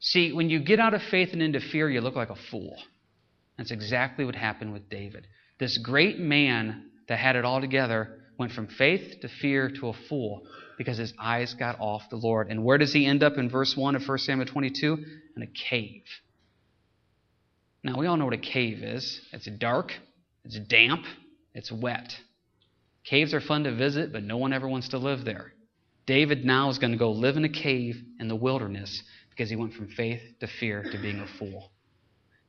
See, 0.00 0.32
when 0.32 0.50
you 0.50 0.58
get 0.58 0.80
out 0.80 0.94
of 0.94 1.02
faith 1.02 1.32
and 1.32 1.42
into 1.42 1.60
fear, 1.60 1.88
you 1.88 2.00
look 2.00 2.16
like 2.16 2.30
a 2.30 2.36
fool. 2.36 2.76
That's 3.56 3.70
exactly 3.70 4.24
what 4.24 4.34
happened 4.34 4.72
with 4.72 4.88
David. 4.88 5.26
This 5.58 5.78
great 5.78 6.18
man 6.18 6.90
that 7.08 7.18
had 7.18 7.36
it 7.36 7.44
all 7.44 7.60
together 7.60 8.20
went 8.38 8.52
from 8.52 8.66
faith 8.66 9.20
to 9.20 9.28
fear 9.28 9.70
to 9.70 9.88
a 9.88 9.92
fool 10.08 10.46
because 10.76 10.98
his 10.98 11.14
eyes 11.18 11.54
got 11.54 11.78
off 11.80 12.02
the 12.10 12.16
Lord. 12.16 12.50
And 12.50 12.64
where 12.64 12.78
does 12.78 12.92
he 12.92 13.06
end 13.06 13.22
up 13.22 13.36
in 13.36 13.48
verse 13.48 13.76
1 13.76 13.96
of 13.96 14.06
1 14.06 14.18
Samuel 14.18 14.46
22? 14.46 15.04
In 15.36 15.42
a 15.42 15.46
cave. 15.46 16.04
Now, 17.82 17.98
we 17.98 18.06
all 18.06 18.16
know 18.16 18.24
what 18.24 18.34
a 18.34 18.38
cave 18.38 18.82
is 18.82 19.20
it's 19.32 19.46
dark, 19.58 19.92
it's 20.44 20.58
damp, 20.58 21.04
it's 21.54 21.70
wet. 21.70 22.16
Caves 23.04 23.34
are 23.34 23.40
fun 23.40 23.64
to 23.64 23.74
visit, 23.74 24.12
but 24.12 24.22
no 24.22 24.38
one 24.38 24.54
ever 24.54 24.66
wants 24.66 24.88
to 24.88 24.98
live 24.98 25.24
there. 25.24 25.52
David 26.06 26.44
now 26.44 26.70
is 26.70 26.78
going 26.78 26.92
to 26.92 26.98
go 26.98 27.12
live 27.12 27.36
in 27.36 27.44
a 27.44 27.50
cave 27.50 28.02
in 28.18 28.28
the 28.28 28.36
wilderness 28.36 29.02
because 29.30 29.50
he 29.50 29.56
went 29.56 29.74
from 29.74 29.88
faith 29.88 30.20
to 30.40 30.46
fear 30.46 30.82
to 30.82 30.98
being 30.98 31.20
a 31.20 31.26
fool. 31.38 31.70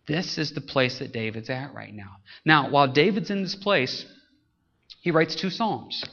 This 0.08 0.38
is 0.38 0.54
the 0.54 0.62
place 0.62 1.00
that 1.00 1.12
David's 1.12 1.50
at 1.50 1.74
right 1.74 1.94
now. 1.94 2.18
Now, 2.46 2.70
while 2.70 2.92
David's 2.92 3.32
in 3.32 3.44
this 3.44 3.56
place, 3.56 4.06
he 5.06 5.12
writes 5.12 5.36
two 5.36 5.52
Psalms. 5.52 6.04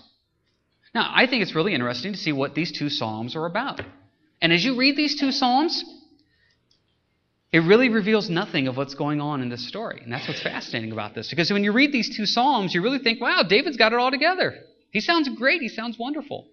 Now, 0.95 1.11
I 1.15 1.27
think 1.27 1.43
it's 1.43 1.55
really 1.55 1.73
interesting 1.73 2.13
to 2.13 2.19
see 2.19 2.31
what 2.31 2.55
these 2.55 2.71
two 2.71 2.91
Psalms 2.91 3.35
are 3.35 3.47
about. 3.47 3.81
And 4.43 4.53
as 4.53 4.63
you 4.63 4.77
read 4.77 4.99
these 4.99 5.19
two 5.19 5.33
Psalms, 5.33 5.83
it 7.53 7.61
really 7.61 7.89
reveals 7.89 8.29
nothing 8.29 8.69
of 8.69 8.77
what's 8.77 8.93
going 8.93 9.19
on 9.19 9.41
in 9.41 9.49
this 9.49 9.67
story. 9.67 10.03
And 10.05 10.13
that's 10.13 10.29
what's 10.29 10.43
fascinating 10.43 10.93
about 10.93 11.15
this. 11.15 11.31
Because 11.31 11.51
when 11.51 11.65
you 11.65 11.73
read 11.73 11.91
these 11.91 12.15
two 12.15 12.27
Psalms, 12.27 12.75
you 12.75 12.83
really 12.83 12.99
think, 12.99 13.19
wow, 13.19 13.43
David's 13.43 13.79
got 13.79 13.95
it 13.95 13.99
all 13.99 14.11
together. 14.11 14.59
He 14.91 15.01
sounds 15.01 15.27
great. 15.31 15.63
He 15.63 15.69
sounds 15.69 15.99
wonderful. 15.99 16.47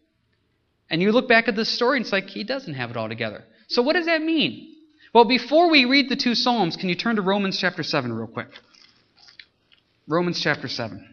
And 0.90 1.02
you 1.02 1.12
look 1.12 1.28
back 1.28 1.50
at 1.50 1.58
this 1.58 1.68
story, 1.68 1.98
and 1.98 2.06
it's 2.06 2.14
like 2.14 2.28
he 2.28 2.46
doesn't 2.46 2.74
have 2.74 2.90
it 2.90 2.96
all 2.96 3.10
together. 3.10 3.44
So, 3.68 3.82
what 3.82 3.98
does 3.98 4.06
that 4.06 4.22
mean? 4.22 4.78
Well, 5.14 5.26
before 5.26 5.70
we 5.70 5.84
read 5.84 6.08
the 6.08 6.16
two 6.16 6.36
Psalms, 6.36 6.78
can 6.78 6.88
you 6.88 6.96
turn 6.96 7.18
to 7.18 7.22
Romans 7.22 7.60
chapter 7.60 7.84
7 7.84 8.14
real 8.14 8.28
quick? 8.28 8.48
Romans 10.08 10.40
chapter 10.40 10.70
7. 10.70 11.06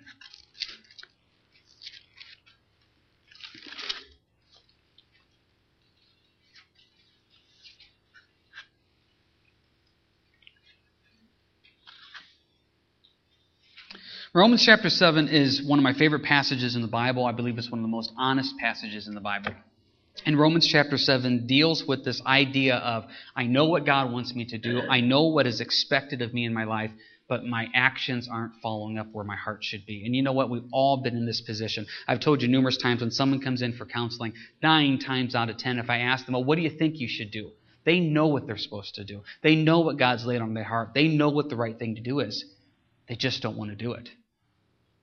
Romans 14.36 14.62
chapter 14.62 14.90
7 14.90 15.28
is 15.28 15.62
one 15.62 15.78
of 15.78 15.82
my 15.82 15.94
favorite 15.94 16.22
passages 16.22 16.76
in 16.76 16.82
the 16.82 16.88
Bible. 16.88 17.24
I 17.24 17.32
believe 17.32 17.56
it's 17.56 17.70
one 17.70 17.78
of 17.78 17.82
the 17.82 17.88
most 17.88 18.12
honest 18.18 18.54
passages 18.58 19.08
in 19.08 19.14
the 19.14 19.20
Bible. 19.22 19.52
And 20.26 20.38
Romans 20.38 20.66
chapter 20.66 20.98
7 20.98 21.46
deals 21.46 21.84
with 21.86 22.04
this 22.04 22.20
idea 22.26 22.74
of 22.74 23.06
I 23.34 23.44
know 23.44 23.64
what 23.64 23.86
God 23.86 24.12
wants 24.12 24.34
me 24.34 24.44
to 24.44 24.58
do, 24.58 24.82
I 24.90 25.00
know 25.00 25.28
what 25.28 25.46
is 25.46 25.62
expected 25.62 26.20
of 26.20 26.34
me 26.34 26.44
in 26.44 26.52
my 26.52 26.64
life, 26.64 26.90
but 27.30 27.46
my 27.46 27.68
actions 27.74 28.28
aren't 28.30 28.52
following 28.60 28.98
up 28.98 29.06
where 29.10 29.24
my 29.24 29.36
heart 29.36 29.64
should 29.64 29.86
be. 29.86 30.04
And 30.04 30.14
you 30.14 30.20
know 30.22 30.34
what? 30.34 30.50
We've 30.50 30.68
all 30.70 30.98
been 30.98 31.16
in 31.16 31.24
this 31.24 31.40
position. 31.40 31.86
I've 32.06 32.20
told 32.20 32.42
you 32.42 32.48
numerous 32.48 32.76
times 32.76 33.00
when 33.00 33.12
someone 33.12 33.40
comes 33.40 33.62
in 33.62 33.72
for 33.72 33.86
counseling, 33.86 34.34
nine 34.62 34.98
times 34.98 35.34
out 35.34 35.48
of 35.48 35.56
ten, 35.56 35.78
if 35.78 35.88
I 35.88 36.00
ask 36.00 36.26
them, 36.26 36.34
well, 36.34 36.44
what 36.44 36.56
do 36.56 36.60
you 36.60 36.68
think 36.68 37.00
you 37.00 37.08
should 37.08 37.30
do? 37.30 37.52
They 37.86 38.00
know 38.00 38.26
what 38.26 38.46
they're 38.46 38.58
supposed 38.58 38.96
to 38.96 39.04
do. 39.04 39.22
They 39.42 39.56
know 39.56 39.80
what 39.80 39.96
God's 39.96 40.26
laid 40.26 40.42
on 40.42 40.52
their 40.52 40.62
heart. 40.64 40.90
They 40.94 41.08
know 41.08 41.30
what 41.30 41.48
the 41.48 41.56
right 41.56 41.78
thing 41.78 41.94
to 41.94 42.02
do 42.02 42.20
is. 42.20 42.44
They 43.08 43.14
just 43.16 43.40
don't 43.40 43.56
want 43.56 43.70
to 43.70 43.76
do 43.76 43.92
it. 43.92 44.10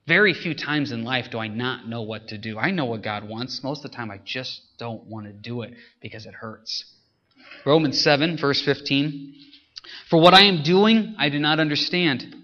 Very 0.08 0.34
few 0.34 0.54
times 0.54 0.92
in 0.92 1.04
life 1.04 1.28
do 1.32 1.40
I 1.40 1.48
not 1.48 1.88
know 1.88 2.02
what 2.02 2.28
to 2.30 2.38
do. 2.38 2.58
I 2.58 2.72
know 2.72 2.86
what 2.86 3.04
God 3.04 3.28
wants. 3.28 3.64
Most 3.64 3.86
of 3.86 3.92
the 3.92 3.96
time, 3.96 4.12
I 4.12 4.20
just 4.24 4.62
don't 4.78 5.06
want 5.06 5.28
to 5.28 5.34
do 5.34 5.62
it 5.62 5.74
because 6.02 6.26
it 6.26 6.34
hurts. 6.34 6.86
Romans 7.66 8.02
7, 8.02 8.38
verse 8.38 8.62
15. 8.62 9.34
For 10.10 10.20
what 10.20 10.34
I 10.34 10.44
am 10.44 10.64
doing, 10.64 11.16
I 11.18 11.30
do 11.30 11.40
not 11.40 11.60
understand. 11.60 12.36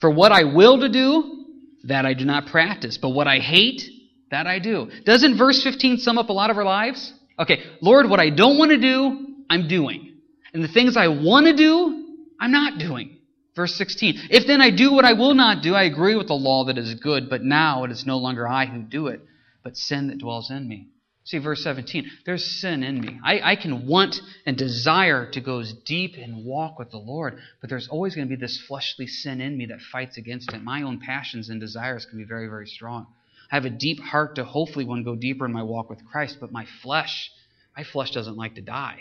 For 0.00 0.10
what 0.10 0.30
I 0.30 0.44
will 0.44 0.80
to 0.80 0.88
do, 0.88 1.46
that 1.84 2.06
I 2.06 2.14
do 2.14 2.24
not 2.24 2.46
practice. 2.46 2.96
But 2.96 3.10
what 3.10 3.26
I 3.26 3.38
hate, 3.38 3.82
that 4.30 4.46
I 4.46 4.60
do. 4.60 4.90
Doesn't 5.04 5.36
verse 5.36 5.62
15 5.62 5.98
sum 5.98 6.18
up 6.18 6.28
a 6.28 6.32
lot 6.32 6.50
of 6.50 6.56
our 6.56 6.64
lives? 6.64 7.12
Okay, 7.38 7.62
Lord, 7.80 8.08
what 8.08 8.20
I 8.20 8.30
don't 8.30 8.58
want 8.58 8.70
to 8.70 8.78
do, 8.78 9.34
I'm 9.48 9.66
doing. 9.66 10.18
And 10.52 10.62
the 10.62 10.68
things 10.68 10.96
I 10.96 11.08
want 11.08 11.46
to 11.46 11.56
do, 11.56 12.16
I'm 12.38 12.52
not 12.52 12.78
doing. 12.78 13.18
Verse 13.60 13.74
16. 13.74 14.28
If 14.30 14.46
then 14.46 14.62
I 14.62 14.70
do 14.70 14.90
what 14.90 15.04
I 15.04 15.12
will 15.12 15.34
not 15.34 15.62
do, 15.62 15.74
I 15.74 15.82
agree 15.82 16.14
with 16.14 16.28
the 16.28 16.32
law 16.32 16.64
that 16.64 16.78
is 16.78 16.94
good, 16.94 17.28
but 17.28 17.42
now 17.42 17.84
it 17.84 17.90
is 17.90 18.06
no 18.06 18.16
longer 18.16 18.48
I 18.48 18.64
who 18.64 18.80
do 18.80 19.08
it, 19.08 19.20
but 19.62 19.76
sin 19.76 20.06
that 20.06 20.16
dwells 20.16 20.50
in 20.50 20.66
me. 20.66 20.88
See, 21.24 21.36
verse 21.36 21.62
17. 21.62 22.10
There's 22.24 22.42
sin 22.42 22.82
in 22.82 22.98
me. 23.02 23.20
I, 23.22 23.50
I 23.50 23.56
can 23.56 23.86
want 23.86 24.18
and 24.46 24.56
desire 24.56 25.30
to 25.32 25.42
go 25.42 25.62
deep 25.84 26.14
and 26.16 26.46
walk 26.46 26.78
with 26.78 26.90
the 26.90 26.96
Lord, 26.96 27.38
but 27.60 27.68
there's 27.68 27.86
always 27.88 28.14
going 28.14 28.26
to 28.26 28.34
be 28.34 28.40
this 28.40 28.58
fleshly 28.66 29.06
sin 29.06 29.42
in 29.42 29.58
me 29.58 29.66
that 29.66 29.82
fights 29.82 30.16
against 30.16 30.54
it. 30.54 30.62
My 30.62 30.80
own 30.80 30.98
passions 30.98 31.50
and 31.50 31.60
desires 31.60 32.06
can 32.06 32.16
be 32.16 32.24
very, 32.24 32.46
very 32.46 32.66
strong. 32.66 33.08
I 33.52 33.56
have 33.56 33.66
a 33.66 33.70
deep 33.70 34.00
heart 34.00 34.36
to 34.36 34.44
hopefully 34.44 34.86
one 34.86 35.04
go 35.04 35.16
deeper 35.16 35.44
in 35.44 35.52
my 35.52 35.64
walk 35.64 35.90
with 35.90 36.02
Christ, 36.10 36.38
but 36.40 36.50
my 36.50 36.64
flesh, 36.82 37.30
my 37.76 37.84
flesh 37.84 38.12
doesn't 38.12 38.38
like 38.38 38.54
to 38.54 38.62
die. 38.62 39.00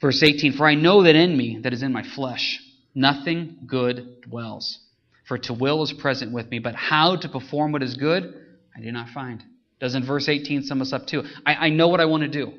Verse 0.00 0.20
18 0.20 0.54
For 0.54 0.66
I 0.66 0.74
know 0.74 1.04
that 1.04 1.14
in 1.14 1.36
me, 1.36 1.60
that 1.62 1.72
is 1.72 1.84
in 1.84 1.92
my 1.92 2.02
flesh, 2.02 2.58
nothing 2.94 3.58
good 3.66 4.22
dwells. 4.22 4.78
For 5.26 5.38
to 5.38 5.52
will 5.52 5.82
is 5.82 5.92
present 5.92 6.32
with 6.32 6.50
me, 6.50 6.58
but 6.58 6.74
how 6.74 7.16
to 7.16 7.28
perform 7.28 7.72
what 7.72 7.82
is 7.82 7.96
good, 7.96 8.34
I 8.76 8.80
do 8.80 8.90
not 8.90 9.10
find. 9.10 9.42
Doesn't 9.80 10.04
verse 10.04 10.28
18 10.28 10.62
sum 10.62 10.80
us 10.80 10.92
up 10.92 11.06
too? 11.06 11.24
I, 11.46 11.54
I 11.54 11.68
know 11.70 11.88
what 11.88 12.00
I 12.00 12.06
want 12.06 12.22
to 12.22 12.28
do. 12.28 12.52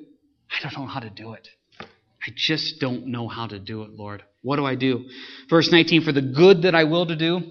I 0.51 0.61
don't 0.61 0.77
know 0.77 0.87
how 0.87 0.99
to 0.99 1.09
do 1.09 1.33
it. 1.33 1.47
I 1.81 2.31
just 2.35 2.79
don't 2.79 3.07
know 3.07 3.27
how 3.27 3.47
to 3.47 3.59
do 3.59 3.83
it, 3.83 3.91
Lord. 3.91 4.23
What 4.41 4.57
do 4.57 4.65
I 4.65 4.75
do? 4.75 5.05
Verse 5.49 5.71
19 5.71 6.03
For 6.03 6.11
the 6.11 6.21
good 6.21 6.63
that 6.63 6.75
I 6.75 6.83
will 6.83 7.05
to 7.07 7.15
do, 7.15 7.41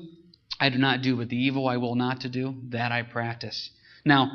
I 0.60 0.70
do 0.70 0.78
not 0.78 1.02
do, 1.02 1.16
but 1.16 1.28
the 1.28 1.36
evil 1.36 1.68
I 1.68 1.76
will 1.76 1.94
not 1.94 2.22
to 2.22 2.28
do, 2.28 2.54
that 2.68 2.92
I 2.92 3.02
practice. 3.02 3.70
Now, 4.04 4.30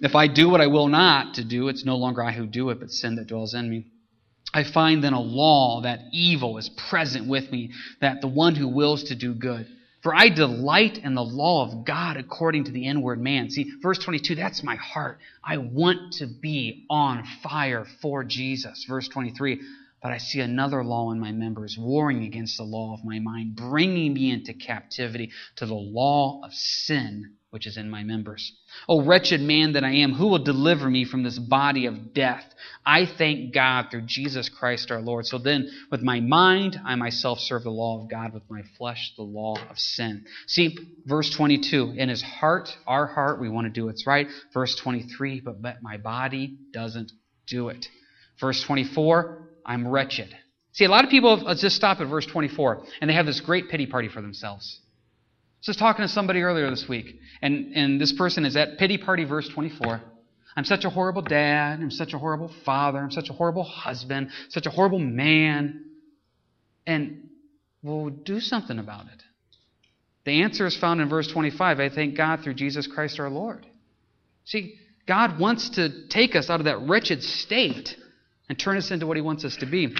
if 0.00 0.14
I 0.14 0.28
do 0.28 0.48
what 0.48 0.60
I 0.60 0.68
will 0.68 0.88
not 0.88 1.34
to 1.34 1.44
do, 1.44 1.68
it's 1.68 1.84
no 1.84 1.96
longer 1.96 2.22
I 2.22 2.32
who 2.32 2.46
do 2.46 2.70
it, 2.70 2.80
but 2.80 2.90
sin 2.90 3.16
that 3.16 3.26
dwells 3.26 3.54
in 3.54 3.68
me. 3.68 3.86
I 4.52 4.64
find 4.64 5.04
then 5.04 5.12
a 5.12 5.20
law 5.20 5.82
that 5.82 6.00
evil 6.12 6.58
is 6.58 6.68
present 6.68 7.26
with 7.26 7.50
me, 7.52 7.70
that 8.00 8.20
the 8.20 8.28
one 8.28 8.54
who 8.54 8.68
wills 8.68 9.04
to 9.04 9.14
do 9.14 9.34
good. 9.34 9.66
For 10.02 10.14
I 10.14 10.28
delight 10.28 10.98
in 10.98 11.14
the 11.14 11.24
law 11.24 11.66
of 11.66 11.84
God 11.84 12.16
according 12.16 12.64
to 12.64 12.72
the 12.72 12.86
inward 12.86 13.20
man. 13.20 13.50
See, 13.50 13.70
verse 13.82 13.98
22, 13.98 14.36
that's 14.36 14.62
my 14.62 14.76
heart. 14.76 15.18
I 15.44 15.58
want 15.58 16.14
to 16.14 16.26
be 16.26 16.86
on 16.88 17.24
fire 17.42 17.84
for 18.00 18.22
Jesus. 18.24 18.84
Verse 18.88 19.08
23, 19.08 19.60
but 20.00 20.12
I 20.12 20.18
see 20.18 20.40
another 20.40 20.84
law 20.84 21.10
in 21.10 21.18
my 21.18 21.32
members, 21.32 21.76
warring 21.76 22.22
against 22.22 22.56
the 22.56 22.62
law 22.62 22.94
of 22.94 23.04
my 23.04 23.18
mind, 23.18 23.56
bringing 23.56 24.14
me 24.14 24.30
into 24.30 24.54
captivity 24.54 25.32
to 25.56 25.66
the 25.66 25.74
law 25.74 26.40
of 26.44 26.54
sin 26.54 27.37
which 27.50 27.66
is 27.66 27.76
in 27.76 27.88
my 27.88 28.02
members. 28.02 28.52
O 28.88 29.02
wretched 29.02 29.40
man 29.40 29.72
that 29.72 29.84
I 29.84 29.92
am, 29.96 30.12
who 30.12 30.26
will 30.26 30.42
deliver 30.42 30.88
me 30.88 31.04
from 31.04 31.22
this 31.22 31.38
body 31.38 31.86
of 31.86 32.12
death? 32.12 32.44
I 32.84 33.06
thank 33.06 33.54
God 33.54 33.86
through 33.90 34.02
Jesus 34.02 34.48
Christ 34.48 34.90
our 34.90 35.00
Lord. 35.00 35.26
So 35.26 35.38
then, 35.38 35.70
with 35.90 36.02
my 36.02 36.20
mind, 36.20 36.78
I 36.84 36.94
myself 36.96 37.40
serve 37.40 37.62
the 37.62 37.70
law 37.70 38.02
of 38.02 38.10
God, 38.10 38.34
with 38.34 38.42
my 38.50 38.62
flesh, 38.76 39.12
the 39.16 39.22
law 39.22 39.56
of 39.70 39.78
sin. 39.78 40.24
See, 40.46 40.76
verse 41.06 41.30
22, 41.30 41.94
in 41.96 42.08
his 42.08 42.22
heart, 42.22 42.76
our 42.86 43.06
heart, 43.06 43.40
we 43.40 43.48
want 43.48 43.66
to 43.66 43.72
do 43.72 43.86
what's 43.86 44.06
right. 44.06 44.28
Verse 44.52 44.74
23, 44.76 45.40
but, 45.40 45.62
but 45.62 45.82
my 45.82 45.96
body 45.96 46.58
doesn't 46.72 47.12
do 47.46 47.70
it. 47.70 47.86
Verse 48.40 48.62
24, 48.62 49.48
I'm 49.64 49.88
wretched. 49.88 50.36
See, 50.72 50.84
a 50.84 50.90
lot 50.90 51.04
of 51.04 51.10
people, 51.10 51.38
let's 51.38 51.62
just 51.62 51.76
stop 51.76 52.00
at 52.00 52.08
verse 52.08 52.26
24, 52.26 52.84
and 53.00 53.08
they 53.08 53.14
have 53.14 53.26
this 53.26 53.40
great 53.40 53.68
pity 53.68 53.86
party 53.86 54.08
for 54.08 54.20
themselves. 54.20 54.80
Was 55.58 55.66
just 55.66 55.78
talking 55.78 56.02
to 56.02 56.08
somebody 56.08 56.42
earlier 56.42 56.70
this 56.70 56.88
week, 56.88 57.18
and, 57.42 57.74
and 57.74 58.00
this 58.00 58.12
person 58.12 58.44
is 58.44 58.56
at 58.56 58.78
pity 58.78 58.98
party 58.98 59.24
verse 59.24 59.48
24. 59.48 60.00
I'm 60.56 60.64
such 60.64 60.84
a 60.84 60.90
horrible 60.90 61.22
dad. 61.22 61.80
I'm 61.80 61.90
such 61.90 62.14
a 62.14 62.18
horrible 62.18 62.50
father. 62.64 62.98
I'm 62.98 63.12
such 63.12 63.28
a 63.28 63.32
horrible 63.32 63.62
husband. 63.62 64.30
Such 64.48 64.66
a 64.66 64.70
horrible 64.70 64.98
man. 64.98 65.84
And 66.84 67.28
we'll 67.82 68.10
do 68.10 68.40
something 68.40 68.78
about 68.78 69.06
it. 69.06 69.22
The 70.24 70.42
answer 70.42 70.66
is 70.66 70.76
found 70.76 71.00
in 71.00 71.08
verse 71.08 71.28
25. 71.28 71.78
I 71.78 71.88
thank 71.88 72.16
God 72.16 72.40
through 72.42 72.54
Jesus 72.54 72.88
Christ 72.88 73.20
our 73.20 73.30
Lord. 73.30 73.66
See, 74.46 74.78
God 75.06 75.38
wants 75.38 75.70
to 75.70 76.08
take 76.08 76.34
us 76.34 76.50
out 76.50 76.60
of 76.60 76.64
that 76.64 76.80
wretched 76.88 77.22
state 77.22 77.96
and 78.48 78.58
turn 78.58 78.76
us 78.76 78.90
into 78.90 79.06
what 79.06 79.16
He 79.16 79.22
wants 79.22 79.44
us 79.44 79.56
to 79.58 79.66
be. 79.66 79.94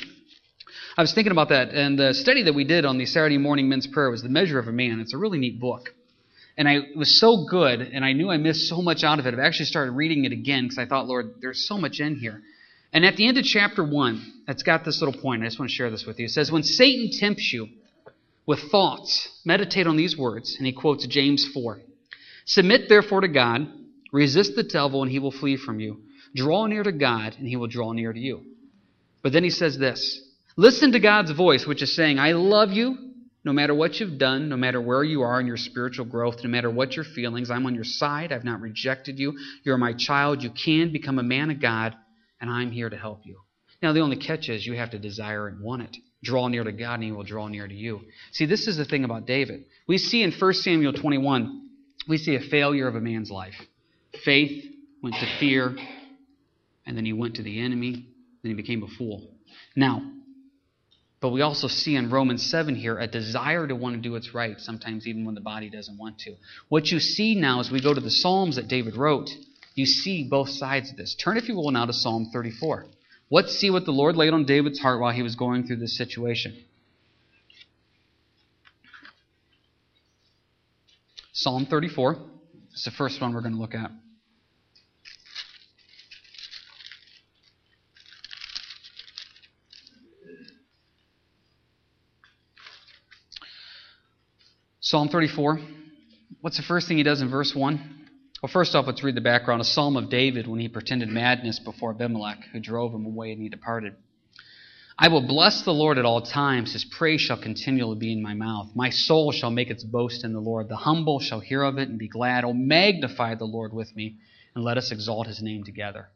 I 0.96 1.02
was 1.02 1.12
thinking 1.12 1.32
about 1.32 1.50
that, 1.50 1.70
and 1.70 1.98
the 1.98 2.12
study 2.14 2.42
that 2.44 2.54
we 2.54 2.64
did 2.64 2.84
on 2.84 2.98
the 2.98 3.06
Saturday 3.06 3.38
morning 3.38 3.68
men's 3.68 3.86
prayer 3.86 4.10
was 4.10 4.22
The 4.22 4.28
Measure 4.28 4.58
of 4.58 4.68
a 4.68 4.72
Man. 4.72 5.00
It's 5.00 5.14
a 5.14 5.18
really 5.18 5.38
neat 5.38 5.60
book. 5.60 5.94
And 6.56 6.68
I, 6.68 6.78
it 6.78 6.96
was 6.96 7.20
so 7.20 7.46
good, 7.48 7.80
and 7.80 8.04
I 8.04 8.12
knew 8.12 8.30
I 8.30 8.36
missed 8.36 8.68
so 8.68 8.82
much 8.82 9.04
out 9.04 9.20
of 9.20 9.26
it. 9.26 9.34
I've 9.34 9.40
actually 9.40 9.66
started 9.66 9.92
reading 9.92 10.24
it 10.24 10.32
again 10.32 10.64
because 10.64 10.78
I 10.78 10.86
thought, 10.86 11.06
Lord, 11.06 11.34
there's 11.40 11.66
so 11.68 11.78
much 11.78 12.00
in 12.00 12.16
here. 12.16 12.42
And 12.92 13.04
at 13.04 13.16
the 13.16 13.28
end 13.28 13.38
of 13.38 13.44
chapter 13.44 13.84
1, 13.84 14.42
it's 14.48 14.62
got 14.62 14.84
this 14.84 15.00
little 15.00 15.20
point. 15.20 15.42
I 15.42 15.46
just 15.46 15.58
want 15.58 15.70
to 15.70 15.76
share 15.76 15.90
this 15.90 16.04
with 16.04 16.18
you. 16.18 16.24
It 16.24 16.30
says, 16.30 16.50
When 16.50 16.62
Satan 16.62 17.10
tempts 17.12 17.52
you 17.52 17.68
with 18.46 18.60
thoughts, 18.70 19.28
meditate 19.44 19.86
on 19.86 19.96
these 19.96 20.16
words. 20.16 20.56
And 20.56 20.66
he 20.66 20.72
quotes 20.72 21.06
James 21.06 21.46
4. 21.52 21.80
Submit 22.46 22.88
therefore 22.88 23.20
to 23.20 23.28
God, 23.28 23.68
resist 24.10 24.56
the 24.56 24.62
devil, 24.62 25.02
and 25.02 25.12
he 25.12 25.18
will 25.18 25.30
flee 25.30 25.56
from 25.56 25.80
you. 25.80 26.00
Draw 26.34 26.66
near 26.66 26.82
to 26.82 26.92
God, 26.92 27.36
and 27.38 27.46
he 27.46 27.56
will 27.56 27.66
draw 27.66 27.92
near 27.92 28.12
to 28.12 28.18
you. 28.18 28.42
But 29.22 29.32
then 29.32 29.44
he 29.44 29.50
says 29.50 29.78
this 29.78 30.22
Listen 30.58 30.90
to 30.90 30.98
God's 30.98 31.30
voice, 31.30 31.64
which 31.68 31.82
is 31.82 31.94
saying, 31.94 32.18
I 32.18 32.32
love 32.32 32.72
you 32.72 32.98
no 33.44 33.52
matter 33.52 33.72
what 33.72 34.00
you've 34.00 34.18
done, 34.18 34.48
no 34.48 34.56
matter 34.56 34.80
where 34.80 35.04
you 35.04 35.22
are 35.22 35.38
in 35.38 35.46
your 35.46 35.56
spiritual 35.56 36.04
growth, 36.04 36.42
no 36.42 36.50
matter 36.50 36.68
what 36.68 36.96
your 36.96 37.04
feelings. 37.04 37.48
I'm 37.48 37.64
on 37.64 37.76
your 37.76 37.84
side. 37.84 38.32
I've 38.32 38.42
not 38.42 38.60
rejected 38.60 39.20
you. 39.20 39.38
You're 39.62 39.78
my 39.78 39.92
child. 39.92 40.42
You 40.42 40.50
can 40.50 40.90
become 40.90 41.20
a 41.20 41.22
man 41.22 41.52
of 41.52 41.60
God, 41.60 41.94
and 42.40 42.50
I'm 42.50 42.72
here 42.72 42.90
to 42.90 42.96
help 42.96 43.20
you. 43.24 43.38
Now, 43.80 43.92
the 43.92 44.00
only 44.00 44.16
catch 44.16 44.48
is 44.48 44.66
you 44.66 44.74
have 44.74 44.90
to 44.90 44.98
desire 44.98 45.46
and 45.46 45.60
want 45.60 45.82
it. 45.82 45.96
Draw 46.24 46.48
near 46.48 46.64
to 46.64 46.72
God, 46.72 46.94
and 46.94 47.04
He 47.04 47.12
will 47.12 47.22
draw 47.22 47.46
near 47.46 47.68
to 47.68 47.74
you. 47.74 48.00
See, 48.32 48.44
this 48.44 48.66
is 48.66 48.76
the 48.76 48.84
thing 48.84 49.04
about 49.04 49.28
David. 49.28 49.64
We 49.86 49.96
see 49.96 50.24
in 50.24 50.32
1 50.32 50.52
Samuel 50.54 50.92
21, 50.92 51.68
we 52.08 52.18
see 52.18 52.34
a 52.34 52.40
failure 52.40 52.88
of 52.88 52.96
a 52.96 53.00
man's 53.00 53.30
life. 53.30 53.54
Faith 54.24 54.64
went 55.04 55.14
to 55.14 55.38
fear, 55.38 55.76
and 56.84 56.96
then 56.96 57.04
he 57.04 57.12
went 57.12 57.36
to 57.36 57.44
the 57.44 57.60
enemy, 57.60 58.08
then 58.42 58.50
he 58.50 58.54
became 58.54 58.82
a 58.82 58.88
fool. 58.88 59.30
Now, 59.76 60.02
but 61.20 61.30
we 61.30 61.40
also 61.40 61.66
see 61.66 61.96
in 61.96 62.10
Romans 62.10 62.48
7 62.48 62.76
here 62.76 62.98
a 62.98 63.06
desire 63.06 63.66
to 63.66 63.74
want 63.74 63.96
to 63.96 64.00
do 64.00 64.12
what's 64.12 64.34
right, 64.34 64.60
sometimes 64.60 65.06
even 65.06 65.24
when 65.24 65.34
the 65.34 65.40
body 65.40 65.68
doesn't 65.68 65.98
want 65.98 66.18
to. 66.20 66.34
What 66.68 66.90
you 66.90 67.00
see 67.00 67.34
now 67.34 67.58
as 67.60 67.70
we 67.70 67.80
go 67.80 67.92
to 67.92 68.00
the 68.00 68.10
Psalms 68.10 68.56
that 68.56 68.68
David 68.68 68.96
wrote, 68.96 69.28
you 69.74 69.84
see 69.84 70.28
both 70.28 70.48
sides 70.48 70.90
of 70.90 70.96
this. 70.96 71.14
Turn, 71.14 71.36
if 71.36 71.48
you 71.48 71.56
will, 71.56 71.70
now 71.70 71.86
to 71.86 71.92
Psalm 71.92 72.30
34. 72.32 72.86
Let's 73.30 73.58
see 73.58 73.70
what 73.70 73.84
the 73.84 73.92
Lord 73.92 74.16
laid 74.16 74.32
on 74.32 74.44
David's 74.44 74.78
heart 74.78 75.00
while 75.00 75.12
he 75.12 75.22
was 75.22 75.34
going 75.34 75.66
through 75.66 75.76
this 75.76 75.96
situation. 75.96 76.64
Psalm 81.32 81.66
34 81.66 82.16
is 82.74 82.84
the 82.84 82.90
first 82.90 83.20
one 83.20 83.34
we're 83.34 83.40
going 83.40 83.54
to 83.54 83.60
look 83.60 83.74
at. 83.74 83.90
Psalm 94.88 95.10
34. 95.10 95.60
What's 96.40 96.56
the 96.56 96.62
first 96.62 96.88
thing 96.88 96.96
he 96.96 97.02
does 97.02 97.20
in 97.20 97.28
verse 97.28 97.54
1? 97.54 98.06
Well, 98.42 98.50
first 98.50 98.74
off, 98.74 98.86
let's 98.86 99.04
read 99.04 99.16
the 99.16 99.20
background. 99.20 99.60
A 99.60 99.64
psalm 99.64 99.98
of 99.98 100.08
David 100.08 100.46
when 100.46 100.60
he 100.60 100.68
pretended 100.68 101.10
madness 101.10 101.58
before 101.58 101.90
Abimelech, 101.90 102.38
who 102.54 102.58
drove 102.58 102.94
him 102.94 103.04
away 103.04 103.32
and 103.32 103.42
he 103.42 103.50
departed. 103.50 103.96
I 104.98 105.08
will 105.08 105.20
bless 105.28 105.60
the 105.60 105.74
Lord 105.74 105.98
at 105.98 106.06
all 106.06 106.22
times. 106.22 106.72
His 106.72 106.86
praise 106.86 107.20
shall 107.20 107.36
continually 107.36 107.98
be 107.98 108.14
in 108.14 108.22
my 108.22 108.32
mouth. 108.32 108.70
My 108.74 108.88
soul 108.88 109.30
shall 109.30 109.50
make 109.50 109.68
its 109.68 109.84
boast 109.84 110.24
in 110.24 110.32
the 110.32 110.40
Lord. 110.40 110.70
The 110.70 110.76
humble 110.76 111.20
shall 111.20 111.40
hear 111.40 111.64
of 111.64 111.76
it 111.76 111.90
and 111.90 111.98
be 111.98 112.08
glad. 112.08 112.46
Oh, 112.46 112.54
magnify 112.54 113.34
the 113.34 113.44
Lord 113.44 113.74
with 113.74 113.94
me, 113.94 114.16
and 114.54 114.64
let 114.64 114.78
us 114.78 114.90
exalt 114.90 115.26
his 115.26 115.42
name 115.42 115.64
together. 115.64 116.08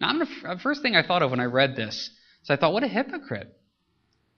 Now, 0.00 0.18
the 0.18 0.58
first 0.60 0.82
thing 0.82 0.96
I 0.96 1.06
thought 1.06 1.22
of 1.22 1.30
when 1.30 1.38
I 1.38 1.44
read 1.44 1.76
this 1.76 2.10
is 2.42 2.50
I 2.50 2.56
thought, 2.56 2.72
what 2.72 2.82
a 2.82 2.88
hypocrite. 2.88 3.57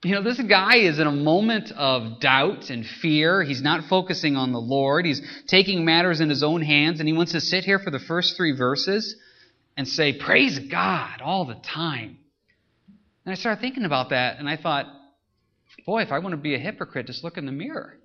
You 0.03 0.15
know, 0.15 0.23
this 0.23 0.41
guy 0.41 0.77
is 0.77 0.97
in 0.97 1.05
a 1.05 1.11
moment 1.11 1.71
of 1.71 2.19
doubt 2.19 2.71
and 2.71 2.83
fear. 2.85 3.43
He's 3.43 3.61
not 3.61 3.85
focusing 3.85 4.35
on 4.35 4.51
the 4.51 4.59
Lord. 4.59 5.05
He's 5.05 5.21
taking 5.45 5.85
matters 5.85 6.21
in 6.21 6.29
his 6.29 6.41
own 6.41 6.63
hands, 6.63 6.99
and 6.99 7.07
he 7.07 7.13
wants 7.13 7.33
to 7.33 7.41
sit 7.41 7.65
here 7.65 7.77
for 7.77 7.91
the 7.91 7.99
first 7.99 8.35
three 8.35 8.57
verses 8.57 9.15
and 9.77 9.87
say, 9.87 10.13
Praise 10.13 10.57
God 10.57 11.21
all 11.21 11.45
the 11.45 11.55
time. 11.55 12.17
And 13.25 13.31
I 13.31 13.35
started 13.35 13.61
thinking 13.61 13.85
about 13.85 14.09
that, 14.09 14.39
and 14.39 14.49
I 14.49 14.57
thought, 14.57 14.87
boy, 15.85 16.01
if 16.01 16.11
I 16.11 16.17
want 16.17 16.33
to 16.33 16.37
be 16.37 16.55
a 16.55 16.59
hypocrite, 16.59 17.05
just 17.05 17.23
look 17.23 17.37
in 17.37 17.45
the 17.45 17.51
mirror. 17.51 17.97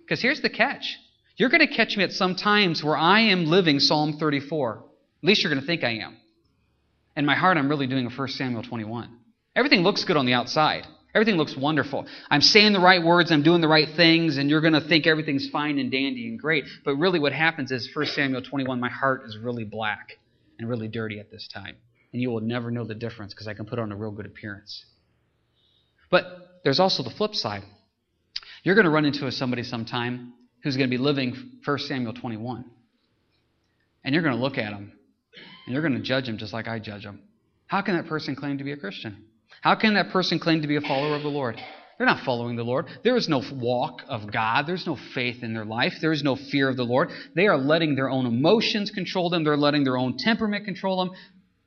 Because 0.00 0.22
here's 0.22 0.40
the 0.40 0.50
catch 0.50 0.96
you're 1.36 1.50
going 1.50 1.66
to 1.66 1.74
catch 1.74 1.96
me 1.96 2.04
at 2.04 2.12
some 2.12 2.34
times 2.34 2.84
where 2.84 2.96
I 2.96 3.20
am 3.20 3.46
living 3.46 3.78
Psalm 3.80 4.18
34. 4.18 4.76
At 4.76 5.26
least 5.26 5.42
you're 5.42 5.52
going 5.52 5.60
to 5.60 5.66
think 5.66 5.84
I 5.84 5.98
am. 5.98 6.16
In 7.16 7.26
my 7.26 7.34
heart, 7.34 7.56
I'm 7.56 7.68
really 7.68 7.86
doing 7.86 8.06
a 8.06 8.10
1 8.10 8.28
Samuel 8.28 8.62
21. 8.62 9.10
Everything 9.56 9.80
looks 9.80 10.04
good 10.04 10.16
on 10.16 10.26
the 10.26 10.34
outside. 10.34 10.86
Everything 11.14 11.36
looks 11.36 11.56
wonderful. 11.56 12.06
I'm 12.30 12.40
saying 12.40 12.72
the 12.72 12.80
right 12.80 13.02
words, 13.02 13.30
I'm 13.30 13.42
doing 13.42 13.60
the 13.60 13.68
right 13.68 13.88
things, 13.96 14.38
and 14.38 14.48
you're 14.48 14.62
going 14.62 14.72
to 14.72 14.80
think 14.80 15.06
everything's 15.06 15.48
fine 15.50 15.78
and 15.78 15.90
dandy 15.90 16.26
and 16.26 16.38
great. 16.38 16.64
But 16.84 16.96
really, 16.96 17.18
what 17.18 17.32
happens 17.32 17.70
is 17.70 17.90
1 17.94 18.06
Samuel 18.06 18.40
21, 18.40 18.80
my 18.80 18.88
heart 18.88 19.24
is 19.26 19.36
really 19.36 19.64
black 19.64 20.18
and 20.58 20.68
really 20.68 20.88
dirty 20.88 21.20
at 21.20 21.30
this 21.30 21.48
time. 21.52 21.76
And 22.12 22.22
you 22.22 22.30
will 22.30 22.40
never 22.40 22.70
know 22.70 22.84
the 22.84 22.94
difference 22.94 23.34
because 23.34 23.46
I 23.46 23.54
can 23.54 23.66
put 23.66 23.78
on 23.78 23.92
a 23.92 23.96
real 23.96 24.10
good 24.10 24.26
appearance. 24.26 24.84
But 26.10 26.60
there's 26.64 26.80
also 26.80 27.02
the 27.02 27.10
flip 27.10 27.34
side. 27.34 27.62
You're 28.62 28.74
going 28.74 28.84
to 28.84 28.90
run 28.90 29.04
into 29.04 29.30
somebody 29.32 29.64
sometime 29.64 30.32
who's 30.62 30.76
going 30.76 30.88
to 30.88 30.96
be 30.96 31.02
living 31.02 31.60
1 31.64 31.78
Samuel 31.78 32.12
21. 32.14 32.64
And 34.04 34.14
you're 34.14 34.22
going 34.22 34.36
to 34.36 34.40
look 34.40 34.58
at 34.58 34.70
them 34.70 34.92
and 35.66 35.72
you're 35.72 35.82
going 35.82 35.94
to 35.94 36.00
judge 36.00 36.26
them 36.26 36.38
just 36.38 36.52
like 36.52 36.68
I 36.68 36.78
judge 36.78 37.02
them. 37.02 37.22
How 37.66 37.82
can 37.82 37.96
that 37.96 38.06
person 38.06 38.36
claim 38.36 38.58
to 38.58 38.64
be 38.64 38.72
a 38.72 38.76
Christian? 38.76 39.24
How 39.62 39.76
can 39.76 39.94
that 39.94 40.10
person 40.10 40.38
claim 40.38 40.62
to 40.62 40.68
be 40.68 40.76
a 40.76 40.80
follower 40.80 41.14
of 41.14 41.22
the 41.22 41.28
Lord? 41.28 41.56
They're 41.96 42.06
not 42.06 42.24
following 42.24 42.56
the 42.56 42.64
Lord. 42.64 42.86
There 43.04 43.16
is 43.16 43.28
no 43.28 43.42
walk 43.52 44.02
of 44.08 44.32
God. 44.32 44.66
There's 44.66 44.88
no 44.88 44.98
faith 45.14 45.44
in 45.44 45.54
their 45.54 45.64
life. 45.64 45.94
There 46.00 46.10
is 46.10 46.24
no 46.24 46.34
fear 46.34 46.68
of 46.68 46.76
the 46.76 46.84
Lord. 46.84 47.10
They 47.36 47.46
are 47.46 47.56
letting 47.56 47.94
their 47.94 48.10
own 48.10 48.26
emotions 48.26 48.90
control 48.90 49.30
them. 49.30 49.44
They're 49.44 49.56
letting 49.56 49.84
their 49.84 49.96
own 49.96 50.16
temperament 50.18 50.64
control 50.64 51.04
them. 51.04 51.14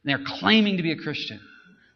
They're 0.04 0.26
claiming 0.26 0.76
to 0.76 0.84
be 0.84 0.92
a 0.92 0.98
Christian. 0.98 1.40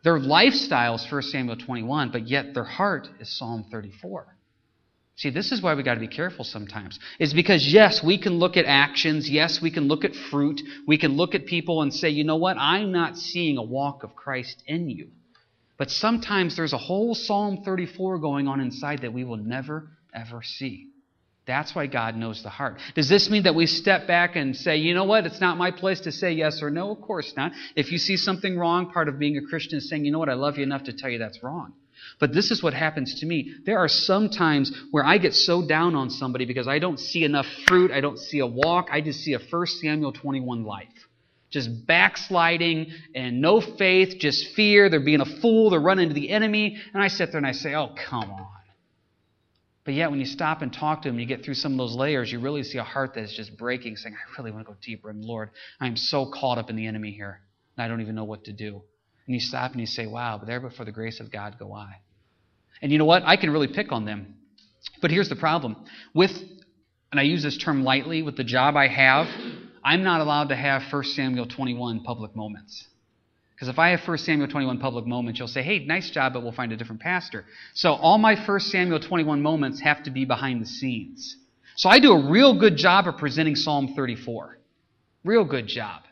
Their 0.06 0.20
lifestyle 0.20 0.96
is 0.96 1.06
1 1.12 1.22
Samuel 1.24 1.58
21, 1.58 2.12
but 2.12 2.30
yet 2.30 2.54
their 2.54 2.64
heart 2.64 3.10
is 3.20 3.38
Psalm 3.38 3.66
34. 3.70 4.38
See, 5.18 5.32
this 5.32 5.52
is 5.52 5.62
why 5.62 5.74
we 5.74 5.84
got 5.84 5.96
to 5.96 6.00
be 6.00 6.08
careful 6.08 6.46
sometimes. 6.46 6.98
Is 7.20 7.34
because, 7.34 7.68
yes, 7.68 8.02
we 8.02 8.18
can 8.18 8.40
look 8.40 8.56
at 8.56 8.64
actions. 8.64 9.30
Yes, 9.30 9.62
we 9.62 9.70
can 9.70 9.90
look 9.90 10.06
at 10.06 10.16
fruit. 10.16 10.62
We 10.88 10.98
can 10.98 11.18
look 11.18 11.36
at 11.36 11.46
people 11.46 11.82
and 11.82 11.94
say, 11.94 12.10
you 12.10 12.24
know 12.24 12.38
what? 12.38 12.56
I'm 12.58 12.94
not 12.94 13.18
seeing 13.18 13.58
a 13.58 13.64
walk 13.64 14.04
of 14.04 14.16
Christ 14.16 14.64
in 14.66 14.90
you. 14.90 15.10
But 15.80 15.90
sometimes 15.90 16.58
there's 16.58 16.74
a 16.74 16.78
whole 16.78 17.16
Psalm 17.16 17.64
34 17.64 18.20
going 18.20 18.48
on 18.48 18.60
inside 18.60 19.02
that 19.02 19.14
we 19.14 19.24
will 19.24 19.38
never, 19.38 19.88
ever 20.14 20.44
see. 20.44 20.90
That's 21.48 21.74
why 21.74 21.88
God 21.88 22.16
knows 22.16 22.44
the 22.44 22.50
heart. 22.50 22.80
Does 22.94 23.10
this 23.10 23.30
mean 23.30 23.44
that 23.44 23.56
we 23.56 23.66
step 23.66 24.06
back 24.06 24.36
and 24.36 24.56
say, 24.56 24.76
you 24.78 24.94
know 24.94 25.06
what, 25.06 25.26
it's 25.26 25.42
not 25.42 25.58
my 25.58 25.72
place 25.72 26.02
to 26.02 26.12
say 26.12 26.34
yes 26.34 26.62
or 26.62 26.70
no? 26.70 26.92
Of 26.92 27.02
course 27.02 27.34
not. 27.36 27.54
If 27.76 27.92
you 27.92 27.98
see 27.98 28.18
something 28.18 28.56
wrong, 28.56 28.92
part 28.92 29.08
of 29.08 29.18
being 29.18 29.38
a 29.38 29.42
Christian 29.42 29.80
is 29.80 29.90
saying, 29.90 30.06
you 30.06 30.12
know 30.12 30.20
what, 30.20 30.30
I 30.30 30.34
love 30.34 30.58
you 30.58 30.64
enough 30.64 30.84
to 30.84 30.94
tell 30.94 31.10
you 31.10 31.18
that's 31.18 31.42
wrong. 31.42 31.74
But 32.20 32.34
this 32.34 32.52
is 32.52 32.62
what 32.62 32.74
happens 32.74 33.22
to 33.22 33.26
me. 33.26 33.54
There 33.66 33.80
are 33.80 33.88
some 33.88 34.30
times 34.30 34.72
where 34.92 35.06
I 35.06 35.18
get 35.18 35.34
so 35.34 35.66
down 35.66 35.96
on 35.96 36.10
somebody 36.10 36.46
because 36.46 36.68
I 36.68 36.80
don't 36.80 37.00
see 37.00 37.24
enough 37.24 37.48
fruit, 37.68 37.90
I 37.92 38.02
don't 38.02 38.20
see 38.20 38.40
a 38.40 38.48
walk, 38.48 38.90
I 38.92 39.02
just 39.02 39.22
see 39.22 39.34
a 39.34 39.40
1 39.40 39.66
Samuel 39.82 40.12
21 40.12 40.64
life. 40.64 40.88
Just 41.52 41.88
backsliding 41.88 42.92
and 43.16 43.42
no 43.42 43.60
faith, 43.60 44.20
just 44.20 44.50
fear. 44.56 44.90
They're 44.90 45.00
being 45.00 45.22
a 45.22 45.40
fool, 45.42 45.72
they're 45.72 45.80
running 45.80 46.04
into 46.04 46.16
the 46.16 46.30
enemy. 46.30 46.78
And 46.94 47.02
I 47.02 47.08
sit 47.08 47.32
there 47.32 47.38
and 47.38 47.48
I 47.48 47.54
say, 47.54 47.74
oh, 47.74 47.96
come 48.10 48.30
on. 48.30 48.48
But 49.90 49.96
yet, 49.96 50.12
when 50.12 50.20
you 50.20 50.28
stop 50.28 50.62
and 50.62 50.72
talk 50.72 51.02
to 51.02 51.10
them, 51.10 51.18
you 51.18 51.26
get 51.26 51.44
through 51.44 51.56
some 51.56 51.72
of 51.72 51.78
those 51.80 51.96
layers, 51.96 52.32
you 52.32 52.40
really 52.40 52.62
see 52.62 52.78
a 52.78 52.84
heart 52.84 53.16
that 53.16 53.24
is 53.24 53.34
just 53.34 53.58
breaking, 53.58 53.96
saying, 53.98 54.16
I 54.16 54.40
really 54.40 54.52
want 54.52 54.68
to 54.68 54.74
go 54.74 54.78
deeper. 54.84 55.10
And 55.10 55.26
Lord, 55.26 55.50
I 55.80 55.88
am 55.88 55.98
so 55.98 56.30
caught 56.32 56.60
up 56.60 56.70
in 56.70 56.76
the 56.76 56.86
enemy 56.86 57.12
here, 57.12 57.42
and 57.76 57.84
I 57.84 57.88
don't 57.88 58.02
even 58.02 58.14
know 58.14 58.26
what 58.26 58.44
to 58.44 58.54
do. 58.54 58.84
And 59.26 59.34
you 59.34 59.40
stop 59.40 59.72
and 59.72 59.80
you 59.80 59.88
say, 59.88 60.06
Wow, 60.06 60.38
but 60.38 60.46
there 60.46 60.60
but 60.60 60.74
for 60.74 60.86
the 60.86 60.92
grace 60.92 61.20
of 61.20 61.32
God 61.32 61.58
go 61.58 61.74
I. 61.74 62.02
And 62.84 62.92
you 62.92 63.00
know 63.00 63.06
what? 63.06 63.24
I 63.26 63.36
can 63.36 63.50
really 63.50 63.68
pick 63.68 63.92
on 63.92 64.06
them. 64.06 64.36
But 65.02 65.12
here's 65.12 65.30
the 65.30 65.36
problem. 65.36 65.76
With, 66.14 66.32
and 67.12 67.20
I 67.20 67.24
use 67.24 67.42
this 67.42 67.58
term 67.58 67.84
lightly, 67.84 68.22
with 68.22 68.38
the 68.38 68.44
job 68.44 68.76
I 68.76 68.88
have, 68.88 69.28
I'm 69.84 70.04
not 70.04 70.22
allowed 70.22 70.50
to 70.50 70.56
have 70.56 70.84
1 70.92 71.04
Samuel 71.04 71.46
21 71.46 72.02
public 72.02 72.36
moments. 72.36 72.88
Because 73.56 73.68
if 73.68 73.78
I 73.78 73.90
have 73.90 74.08
1 74.08 74.18
Samuel 74.20 74.48
21 74.48 74.80
public 74.80 75.06
moments, 75.06 75.38
you'll 75.38 75.50
say, 75.50 75.62
hey, 75.62 75.80
nice 75.80 76.10
job, 76.10 76.34
but 76.34 76.44
we'll 76.44 76.54
find 76.54 76.72
a 76.72 76.78
different 76.78 77.02
pastor. 77.02 77.46
So 77.74 77.94
all 77.94 78.18
my 78.18 78.36
1 78.36 78.60
Samuel 78.62 79.00
21 79.00 79.42
moments 79.42 79.82
have 79.82 80.04
to 80.04 80.12
be 80.12 80.24
behind 80.24 80.62
the 80.62 80.66
scenes. 80.66 81.36
So 81.76 81.90
I 81.90 82.00
do 82.00 82.14
a 82.14 82.30
real 82.30 82.58
good 82.58 82.78
job 82.78 83.08
of 83.08 83.18
presenting 83.18 83.56
Psalm 83.56 83.94
34. 83.96 84.58
Real 85.26 85.44
good 85.44 85.68
job. 85.68 86.04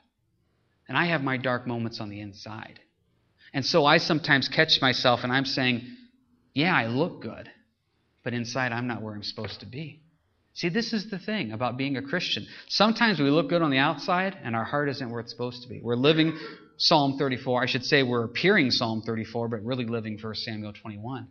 And 0.90 0.98
I 0.98 1.06
have 1.06 1.24
my 1.24 1.38
dark 1.38 1.68
moments 1.68 2.00
on 2.00 2.10
the 2.10 2.20
inside. 2.20 2.80
And 3.54 3.66
so 3.66 3.86
I 3.86 3.98
sometimes 3.98 4.50
catch 4.50 4.82
myself 4.82 5.22
and 5.24 5.32
I'm 5.32 5.46
saying, 5.46 5.84
yeah, 6.54 6.76
I 6.76 6.88
look 6.88 7.22
good, 7.22 7.50
but 8.24 8.34
inside 8.34 8.72
I'm 8.72 8.88
not 8.88 9.02
where 9.02 9.14
I'm 9.14 9.24
supposed 9.24 9.62
to 9.62 9.66
be. 9.66 10.02
See, 10.58 10.70
this 10.70 10.92
is 10.92 11.12
the 11.12 11.20
thing 11.20 11.52
about 11.52 11.78
being 11.78 11.98
a 11.98 12.02
Christian. 12.02 12.48
Sometimes 12.68 13.20
we 13.20 13.30
look 13.30 13.48
good 13.48 13.62
on 13.62 13.70
the 13.70 13.78
outside 13.78 14.36
and 14.44 14.56
our 14.56 14.64
heart 14.64 14.90
isn't 14.90 15.08
where 15.08 15.20
it's 15.20 15.32
supposed 15.32 15.62
to 15.62 15.70
be. 15.70 15.82
We're 15.84 15.96
living 15.96 16.36
Psalm 16.78 17.20
34. 17.20 17.62
I 17.62 17.68
should 17.68 17.86
say 17.86 18.02
we're 18.02 18.24
appearing 18.24 18.72
Psalm 18.72 19.04
34, 19.06 19.50
but 19.50 19.64
really 19.64 19.86
living 19.86 20.18
1 20.20 20.34
Samuel 20.34 20.74
21. 20.74 21.28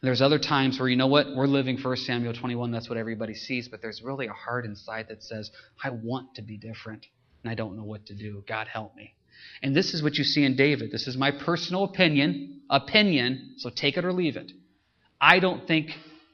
There's 0.00 0.22
other 0.22 0.38
times 0.38 0.78
where, 0.78 0.88
you 0.88 0.94
know 0.94 1.08
what, 1.08 1.34
we're 1.34 1.48
living 1.48 1.76
1 1.76 1.96
Samuel 1.96 2.32
21, 2.32 2.70
that's 2.70 2.88
what 2.88 2.98
everybody 2.98 3.34
sees, 3.34 3.66
but 3.66 3.82
there's 3.82 4.00
really 4.00 4.28
a 4.28 4.32
heart 4.32 4.64
inside 4.64 5.08
that 5.08 5.24
says, 5.24 5.50
I 5.82 5.90
want 5.90 6.36
to 6.36 6.42
be 6.42 6.56
different, 6.56 7.06
and 7.42 7.50
I 7.50 7.56
don't 7.56 7.76
know 7.76 7.82
what 7.82 8.06
to 8.06 8.14
do. 8.14 8.44
God 8.46 8.68
help 8.68 8.94
me. 8.94 9.12
And 9.60 9.74
this 9.74 9.92
is 9.92 10.04
what 10.04 10.14
you 10.14 10.22
see 10.22 10.44
in 10.44 10.54
David. 10.54 10.92
This 10.92 11.08
is 11.08 11.16
my 11.16 11.32
personal 11.32 11.82
opinion. 11.82 12.60
Opinion, 12.70 13.54
so 13.56 13.70
take 13.70 13.96
it 13.96 14.04
or 14.04 14.12
leave 14.12 14.36
it. 14.36 14.52
I 15.20 15.40
don't 15.40 15.66
think 15.66 15.90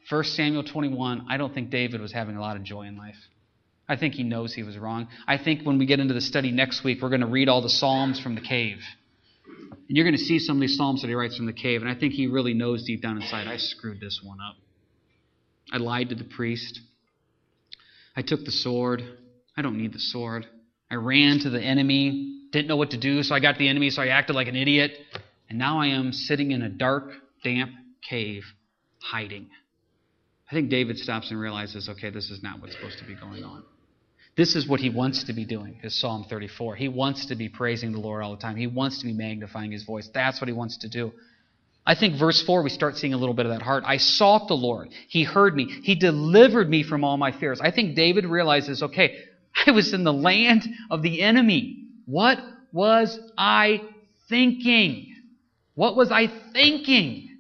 1 0.09 0.25
Samuel 0.25 0.65
21, 0.65 1.27
I 1.29 1.37
don't 1.37 1.53
think 1.53 1.71
David 1.71 2.01
was 2.01 2.13
having 2.13 2.37
a 2.37 2.41
lot 2.41 2.57
of 2.57 2.63
joy 2.63 2.83
in 2.83 2.97
life. 2.97 3.17
I 3.89 3.97
think 3.97 4.15
he 4.15 4.23
knows 4.23 4.53
he 4.53 4.63
was 4.63 4.77
wrong. 4.77 5.09
I 5.27 5.39
think 5.39 5.63
when 5.63 5.79
we 5.79 5.87
get 5.87 6.01
into 6.01 6.15
the 6.15 6.21
study 6.21 6.51
next 6.51 6.83
week, 6.85 7.03
we're 7.03 7.09
going 7.09 7.21
to 7.21 7.27
read 7.27 7.49
all 7.49 7.63
the 7.63 7.71
Psalms 7.71 8.19
from 8.19 8.35
the 8.35 8.41
cave. 8.41 8.79
And 9.47 9.97
you're 9.97 10.05
going 10.05 10.17
to 10.17 10.23
see 10.23 10.39
some 10.39 10.57
of 10.57 10.61
these 10.61 10.77
Psalms 10.77 11.03
that 11.03 11.09
he 11.09 11.15
writes 11.15 11.37
from 11.37 11.47
the 11.47 11.53
cave. 11.53 11.83
And 11.83 11.91
I 11.91 11.95
think 11.95 12.13
he 12.13 12.27
really 12.27 12.55
knows 12.55 12.85
deep 12.85 13.03
down 13.03 13.21
inside, 13.21 13.47
I 13.47 13.57
screwed 13.59 14.01
this 14.01 14.21
one 14.23 14.39
up. 14.41 14.57
I 15.73 15.79
lied 15.79 16.09
to 16.09 16.15
the 16.15 16.25
priest. 16.25 16.81
I 18.17 18.23
took 18.23 18.45
the 18.45 18.53
sword. 18.53 19.03
I 19.57 19.63
don't 19.63 19.79
need 19.79 19.93
the 19.93 20.01
sword. 20.01 20.47
I 20.91 20.97
ran 20.97 21.39
to 21.41 21.51
the 21.51 21.63
enemy 21.63 22.37
didn't 22.57 22.69
know 22.69 22.77
what 22.77 22.91
to 22.91 22.97
do, 22.97 23.23
so 23.23 23.35
I 23.35 23.41
got 23.41 23.59
the 23.59 23.69
enemy, 23.69 23.91
so 23.91 24.03
I 24.03 24.09
acted 24.09 24.35
like 24.35 24.49
an 24.49 24.57
idiot. 24.57 24.97
And 25.49 25.59
now 25.59 25.79
I 25.79 25.89
am 25.89 26.13
sitting 26.13 26.53
in 26.53 26.63
a 26.63 26.69
dark, 26.69 27.13
damp 27.45 27.71
cave, 28.09 28.45
hiding. 28.99 29.49
I 30.51 30.55
think 30.55 30.71
David 30.71 30.99
stops 30.99 31.31
and 31.31 31.41
realizes, 31.41 31.89
okay, 31.89 32.11
this 32.11 32.31
is 32.31 32.43
not 32.43 32.61
what's 32.61 32.75
supposed 32.75 32.99
to 32.99 33.05
be 33.05 33.15
going 33.15 33.43
on. 33.43 33.65
This 34.37 34.55
is 34.55 34.69
what 34.69 34.81
he 34.81 34.91
wants 34.91 35.25
to 35.25 35.33
be 35.33 35.45
doing, 35.45 35.81
is 35.83 35.99
Psalm 35.99 36.27
34. 36.29 36.77
He 36.77 36.89
wants 36.89 37.27
to 37.27 37.35
be 37.35 37.49
praising 37.49 37.93
the 37.93 37.99
Lord 37.99 38.23
all 38.23 38.37
the 38.37 38.41
time. 38.41 38.57
He 38.57 38.67
wants 38.67 38.99
to 39.01 39.07
be 39.07 39.13
magnifying 39.13 39.73
his 39.73 39.83
voice. 39.83 40.09
That's 40.13 40.41
what 40.41 40.49
he 40.49 40.53
wants 40.53 40.77
to 40.79 40.89
do. 40.89 41.13
I 41.87 41.95
think 41.95 42.19
verse 42.19 42.43
4, 42.43 42.63
we 42.63 42.71
start 42.71 42.97
seeing 42.97 43.15
a 43.15 43.17
little 43.17 43.35
bit 43.35 43.47
of 43.47 43.53
that 43.53 43.63
heart. 43.63 43.85
I 43.87 43.97
sought 43.97 44.49
the 44.49 44.55
Lord. 44.55 44.91
He 45.09 45.25
heard 45.25 45.55
me. 45.57 45.65
He 45.83 45.95
delivered 45.95 46.69
me 46.69 46.83
from 46.83 47.03
all 47.03 47.17
my 47.17 47.33
fears. 47.33 47.61
I 47.61 47.71
think 47.71 47.97
David 47.97 48.27
realizes, 48.27 48.83
okay, 48.83 49.17
I 49.67 49.71
was 49.71 49.95
in 49.95 50.05
the 50.05 50.13
land 50.13 50.69
of 50.91 51.03
the 51.03 51.23
enemy. 51.23 51.85
What 52.05 52.39
was 52.73 53.19
I 53.39 53.83
thinking? 54.29 55.15
What 55.75 55.97
was 55.97 56.11
I 56.11 56.27
thinking? 56.53 57.36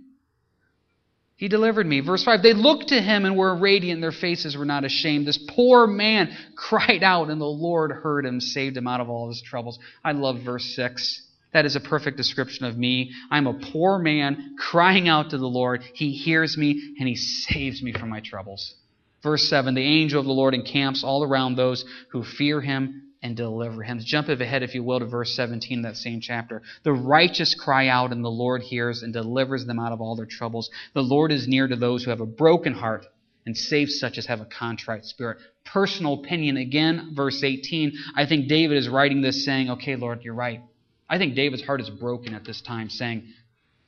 He 1.36 1.48
delivered 1.48 1.86
me. 1.86 2.00
Verse 2.00 2.24
5 2.24 2.42
They 2.42 2.54
looked 2.54 2.88
to 2.88 3.00
him 3.00 3.24
and 3.24 3.36
were 3.36 3.54
radiant, 3.54 4.00
their 4.00 4.12
faces 4.12 4.56
were 4.56 4.64
not 4.64 4.84
ashamed. 4.84 5.26
This 5.26 5.38
poor 5.38 5.86
man 5.86 6.34
cried 6.56 7.02
out, 7.02 7.30
and 7.30 7.40
the 7.40 7.44
Lord 7.44 7.92
heard 7.92 8.24
him, 8.24 8.40
saved 8.40 8.76
him 8.76 8.88
out 8.88 9.00
of 9.00 9.10
all 9.10 9.28
his 9.28 9.42
troubles. 9.42 9.78
I 10.02 10.12
love 10.12 10.40
verse 10.40 10.74
6. 10.74 11.22
That 11.52 11.66
is 11.66 11.76
a 11.76 11.80
perfect 11.80 12.16
description 12.16 12.66
of 12.66 12.76
me. 12.76 13.12
I'm 13.30 13.46
a 13.46 13.54
poor 13.54 13.98
man 13.98 14.56
crying 14.58 15.08
out 15.08 15.30
to 15.30 15.38
the 15.38 15.46
Lord. 15.46 15.82
He 15.94 16.10
hears 16.10 16.56
me 16.56 16.94
and 16.98 17.08
he 17.08 17.16
saves 17.16 17.82
me 17.82 17.92
from 17.92 18.08
my 18.08 18.20
troubles. 18.20 18.74
Verse 19.22 19.48
7 19.48 19.74
The 19.74 19.80
angel 19.80 20.20
of 20.20 20.26
the 20.26 20.32
Lord 20.32 20.54
encamps 20.54 21.04
all 21.04 21.22
around 21.22 21.56
those 21.56 21.84
who 22.10 22.24
fear 22.24 22.60
him 22.60 23.05
and 23.26 23.36
deliver 23.36 23.82
him. 23.82 23.98
Jump 24.04 24.28
ahead, 24.28 24.62
if 24.62 24.72
you 24.72 24.84
will, 24.84 25.00
to 25.00 25.04
verse 25.04 25.34
17, 25.34 25.82
that 25.82 25.96
same 25.96 26.20
chapter. 26.20 26.62
The 26.84 26.92
righteous 26.92 27.56
cry 27.56 27.88
out, 27.88 28.12
and 28.12 28.24
the 28.24 28.30
Lord 28.30 28.62
hears 28.62 29.02
and 29.02 29.12
delivers 29.12 29.66
them 29.66 29.80
out 29.80 29.90
of 29.90 30.00
all 30.00 30.14
their 30.14 30.26
troubles. 30.26 30.70
The 30.94 31.02
Lord 31.02 31.32
is 31.32 31.48
near 31.48 31.66
to 31.66 31.74
those 31.74 32.04
who 32.04 32.10
have 32.10 32.20
a 32.20 32.26
broken 32.26 32.72
heart 32.72 33.04
and 33.44 33.56
saves 33.56 33.98
such 33.98 34.16
as 34.16 34.26
have 34.26 34.40
a 34.40 34.44
contrite 34.44 35.04
spirit. 35.04 35.38
Personal 35.64 36.14
opinion, 36.14 36.56
again, 36.56 37.14
verse 37.16 37.42
18. 37.42 37.92
I 38.14 38.26
think 38.26 38.46
David 38.46 38.78
is 38.78 38.88
writing 38.88 39.22
this 39.22 39.44
saying, 39.44 39.70
okay, 39.70 39.96
Lord, 39.96 40.22
you're 40.22 40.32
right. 40.32 40.62
I 41.08 41.18
think 41.18 41.34
David's 41.34 41.64
heart 41.64 41.80
is 41.80 41.90
broken 41.90 42.32
at 42.32 42.44
this 42.44 42.60
time, 42.62 42.90
saying, 42.90 43.24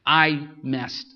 I 0.05 0.49
messed. 0.65 1.07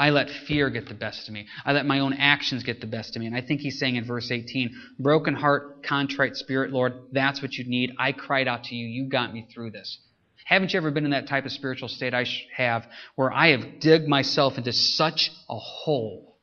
I 0.00 0.08
let 0.08 0.30
fear 0.30 0.70
get 0.70 0.88
the 0.88 0.94
best 0.94 1.28
of 1.28 1.34
me. 1.34 1.46
I 1.62 1.72
let 1.74 1.84
my 1.84 1.98
own 1.98 2.14
actions 2.14 2.62
get 2.62 2.80
the 2.80 2.86
best 2.86 3.14
of 3.14 3.20
me. 3.20 3.26
And 3.26 3.36
I 3.36 3.42
think 3.42 3.60
he's 3.60 3.78
saying 3.78 3.96
in 3.96 4.06
verse 4.06 4.30
18, 4.30 4.70
broken 4.98 5.34
heart, 5.34 5.84
contrite 5.84 6.36
spirit, 6.36 6.72
Lord, 6.72 6.94
that's 7.12 7.42
what 7.42 7.52
you 7.52 7.66
need. 7.66 7.92
I 7.98 8.12
cried 8.12 8.48
out 8.48 8.64
to 8.64 8.74
you. 8.74 8.86
You 8.86 9.10
got 9.10 9.34
me 9.34 9.46
through 9.52 9.72
this. 9.72 9.98
Haven't 10.46 10.72
you 10.72 10.78
ever 10.78 10.90
been 10.90 11.04
in 11.04 11.10
that 11.10 11.28
type 11.28 11.44
of 11.44 11.52
spiritual 11.52 11.88
state 11.88 12.14
I 12.14 12.24
have 12.56 12.88
where 13.14 13.30
I 13.30 13.48
have 13.48 13.78
dug 13.80 14.06
myself 14.06 14.56
into 14.56 14.72
such 14.72 15.30
a 15.50 15.58
hole 15.58 16.38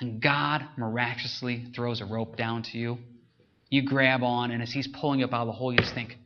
and 0.00 0.22
God 0.22 0.66
miraculously 0.78 1.66
throws 1.76 2.00
a 2.00 2.06
rope 2.06 2.38
down 2.38 2.62
to 2.62 2.78
you? 2.78 2.98
You 3.68 3.82
grab 3.82 4.22
on, 4.22 4.50
and 4.50 4.62
as 4.62 4.72
He's 4.72 4.88
pulling 4.88 5.20
you 5.20 5.26
up 5.26 5.34
out 5.34 5.42
of 5.42 5.48
the 5.48 5.52
hole, 5.52 5.72
you 5.72 5.78
just 5.78 5.94
think, 5.94 6.16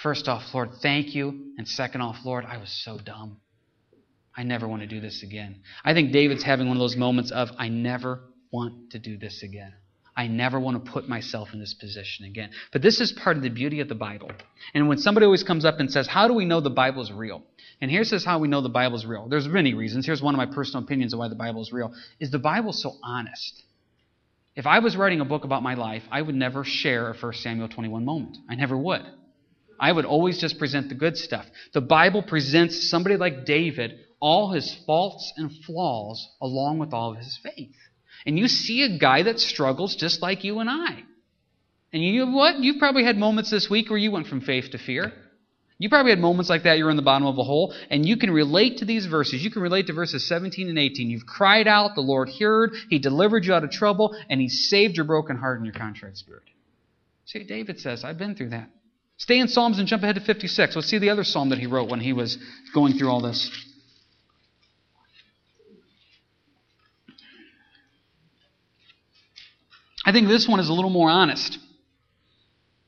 first 0.00 0.28
off, 0.28 0.44
Lord, 0.54 0.70
thank 0.80 1.12
you. 1.12 1.52
And 1.58 1.66
second 1.66 2.02
off, 2.02 2.18
Lord, 2.24 2.44
I 2.44 2.56
was 2.56 2.70
so 2.84 2.98
dumb. 2.98 3.40
I 4.36 4.42
never 4.42 4.68
want 4.68 4.82
to 4.82 4.88
do 4.88 5.00
this 5.00 5.22
again. 5.22 5.60
I 5.84 5.94
think 5.94 6.12
David's 6.12 6.42
having 6.42 6.68
one 6.68 6.76
of 6.76 6.80
those 6.80 6.96
moments 6.96 7.30
of, 7.30 7.50
I 7.58 7.68
never 7.68 8.20
want 8.52 8.90
to 8.90 8.98
do 8.98 9.16
this 9.16 9.42
again. 9.42 9.72
I 10.16 10.28
never 10.28 10.58
want 10.58 10.82
to 10.82 10.90
put 10.90 11.08
myself 11.08 11.52
in 11.52 11.60
this 11.60 11.74
position 11.74 12.24
again. 12.24 12.50
But 12.72 12.80
this 12.80 13.00
is 13.00 13.12
part 13.12 13.36
of 13.36 13.42
the 13.42 13.50
beauty 13.50 13.80
of 13.80 13.88
the 13.88 13.94
Bible. 13.94 14.30
And 14.72 14.88
when 14.88 14.98
somebody 14.98 15.26
always 15.26 15.42
comes 15.42 15.64
up 15.64 15.78
and 15.78 15.92
says, 15.92 16.06
How 16.06 16.26
do 16.26 16.34
we 16.34 16.46
know 16.46 16.60
the 16.60 16.70
Bible 16.70 17.02
is 17.02 17.12
real? 17.12 17.42
And 17.80 17.90
here's 17.90 18.08
says 18.08 18.24
how 18.24 18.38
we 18.38 18.48
know 18.48 18.62
the 18.62 18.70
Bible 18.70 18.96
is 18.96 19.04
real. 19.04 19.28
There's 19.28 19.46
many 19.46 19.74
reasons. 19.74 20.06
Here's 20.06 20.22
one 20.22 20.34
of 20.34 20.38
my 20.38 20.46
personal 20.46 20.82
opinions 20.84 21.12
of 21.12 21.18
why 21.18 21.28
the 21.28 21.34
Bible 21.34 21.60
is 21.60 21.72
real. 21.72 21.92
Is 22.18 22.30
the 22.30 22.38
Bible 22.38 22.72
so 22.72 22.94
honest? 23.02 23.62
If 24.54 24.66
I 24.66 24.78
was 24.78 24.96
writing 24.96 25.20
a 25.20 25.26
book 25.26 25.44
about 25.44 25.62
my 25.62 25.74
life, 25.74 26.02
I 26.10 26.22
would 26.22 26.34
never 26.34 26.64
share 26.64 27.10
a 27.10 27.14
1 27.14 27.32
Samuel 27.34 27.68
21 27.68 28.04
moment. 28.04 28.38
I 28.48 28.54
never 28.54 28.78
would. 28.78 29.02
I 29.78 29.92
would 29.92 30.06
always 30.06 30.38
just 30.38 30.58
present 30.58 30.88
the 30.88 30.94
good 30.94 31.18
stuff. 31.18 31.44
The 31.74 31.82
Bible 31.82 32.22
presents 32.22 32.88
somebody 32.88 33.18
like 33.18 33.44
David 33.44 34.00
all 34.20 34.52
his 34.52 34.74
faults 34.86 35.32
and 35.36 35.50
flaws 35.64 36.28
along 36.40 36.78
with 36.78 36.92
all 36.92 37.12
of 37.12 37.18
his 37.18 37.38
faith. 37.42 37.76
And 38.24 38.38
you 38.38 38.48
see 38.48 38.82
a 38.82 38.98
guy 38.98 39.22
that 39.22 39.40
struggles 39.40 39.96
just 39.96 40.22
like 40.22 40.44
you 40.44 40.58
and 40.58 40.70
I. 40.70 41.04
And 41.92 42.02
you 42.02 42.24
know 42.24 42.32
what? 42.32 42.58
You've 42.58 42.78
probably 42.78 43.04
had 43.04 43.16
moments 43.16 43.50
this 43.50 43.70
week 43.70 43.88
where 43.88 43.98
you 43.98 44.10
went 44.10 44.26
from 44.26 44.40
faith 44.40 44.70
to 44.72 44.78
fear. 44.78 45.12
You 45.78 45.90
probably 45.90 46.10
had 46.10 46.20
moments 46.20 46.48
like 46.48 46.62
that, 46.62 46.78
you're 46.78 46.90
in 46.90 46.96
the 46.96 47.02
bottom 47.02 47.26
of 47.26 47.36
a 47.36 47.44
hole, 47.44 47.74
and 47.90 48.06
you 48.06 48.16
can 48.16 48.30
relate 48.30 48.78
to 48.78 48.86
these 48.86 49.04
verses. 49.04 49.44
You 49.44 49.50
can 49.50 49.60
relate 49.60 49.88
to 49.88 49.92
verses 49.92 50.26
17 50.26 50.70
and 50.70 50.78
18. 50.78 51.10
You've 51.10 51.26
cried 51.26 51.68
out, 51.68 51.94
the 51.94 52.00
Lord 52.00 52.30
heard, 52.30 52.72
He 52.88 52.98
delivered 52.98 53.44
you 53.44 53.52
out 53.52 53.62
of 53.62 53.70
trouble, 53.70 54.16
and 54.30 54.40
He 54.40 54.48
saved 54.48 54.96
your 54.96 55.04
broken 55.04 55.36
heart 55.36 55.58
and 55.58 55.66
your 55.66 55.74
contrite 55.74 56.16
spirit. 56.16 56.44
See, 57.26 57.44
David 57.44 57.78
says, 57.78 58.04
I've 58.04 58.16
been 58.16 58.34
through 58.34 58.50
that. 58.50 58.70
Stay 59.18 59.38
in 59.38 59.48
Psalms 59.48 59.78
and 59.78 59.86
jump 59.86 60.02
ahead 60.02 60.14
to 60.14 60.20
56. 60.20 60.76
Let's 60.76 60.88
see 60.88 60.98
the 60.98 61.10
other 61.10 61.24
psalm 61.24 61.50
that 61.50 61.58
he 61.58 61.66
wrote 61.66 61.90
when 61.90 62.00
he 62.00 62.12
was 62.12 62.38
going 62.74 62.94
through 62.94 63.10
all 63.10 63.20
this. 63.20 63.50
I 70.06 70.12
think 70.12 70.28
this 70.28 70.46
one 70.46 70.60
is 70.60 70.68
a 70.68 70.72
little 70.72 70.90
more 70.90 71.10
honest. 71.10 71.58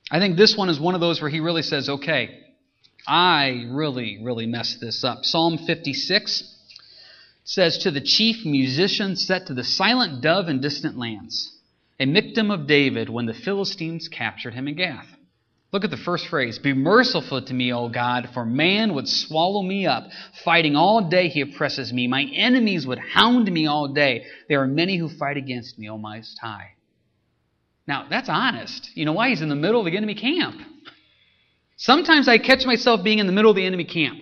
I 0.09 0.21
think 0.21 0.37
this 0.37 0.57
one 0.57 0.69
is 0.69 0.79
one 0.79 0.95
of 0.95 1.01
those 1.01 1.21
where 1.21 1.29
he 1.29 1.41
really 1.41 1.63
says, 1.63 1.89
okay, 1.89 2.45
I 3.07 3.67
really, 3.71 4.21
really 4.23 4.47
messed 4.47 4.81
this 4.81 5.03
up. 5.03 5.25
Psalm 5.25 5.59
56 5.59 6.57
says, 7.43 7.79
To 7.79 7.91
the 7.91 8.01
chief 8.01 8.45
musician 8.45 9.17
set 9.17 9.47
to 9.47 9.55
the 9.55 9.65
silent 9.65 10.23
dove 10.23 10.49
in 10.49 10.61
distant 10.61 10.97
lands, 10.97 11.53
a 11.99 12.07
Michtam 12.07 12.55
of 12.55 12.69
David 12.69 13.11
when 13.11 13.27
the 13.27 13.35
Philistines 13.35 14.07
captured 14.07 14.55
him 14.55 14.69
in 14.69 14.77
Gath. 14.77 15.09
Look 15.73 15.85
at 15.85 15.91
the 15.91 15.97
first 15.97 16.29
phrase 16.29 16.61
Be 16.61 16.73
merciful 16.73 17.43
to 17.43 17.53
me, 17.53 17.73
O 17.73 17.89
God, 17.89 18.31
for 18.33 18.47
man 18.47 18.95
would 18.95 19.09
swallow 19.09 19.63
me 19.63 19.87
up. 19.87 20.05
Fighting 20.45 20.77
all 20.77 21.09
day, 21.09 21.29
he 21.29 21.41
oppresses 21.41 21.93
me. 21.93 22.07
My 22.07 22.23
enemies 22.33 22.87
would 22.87 22.99
hound 22.99 23.51
me 23.51 23.67
all 23.67 23.89
day. 23.89 24.25
There 24.49 24.63
are 24.63 24.69
many 24.69 24.97
who 24.97 25.09
fight 25.09 25.37
against 25.37 25.81
me, 25.81 25.91
O 25.91 25.99
Most 25.99 26.39
High. 26.41 26.75
Now, 27.89 28.07
that's 28.09 28.29
honest. 28.29 28.91
You 28.95 29.07
know 29.07 29.15
why? 29.15 29.31
He's 29.31 29.41
in 29.41 29.49
the 29.49 29.57
middle 29.57 29.81
of 29.81 29.87
the 29.87 29.97
enemy 29.97 30.15
camp. 30.15 30.61
Sometimes 31.79 32.29
I 32.29 32.37
catch 32.37 32.67
myself 32.67 33.03
being 33.03 33.19
in 33.19 33.27
the 33.27 33.33
middle 33.33 33.51
of 33.51 33.57
the 33.57 33.65
enemy 33.65 33.87
camp. 33.87 34.21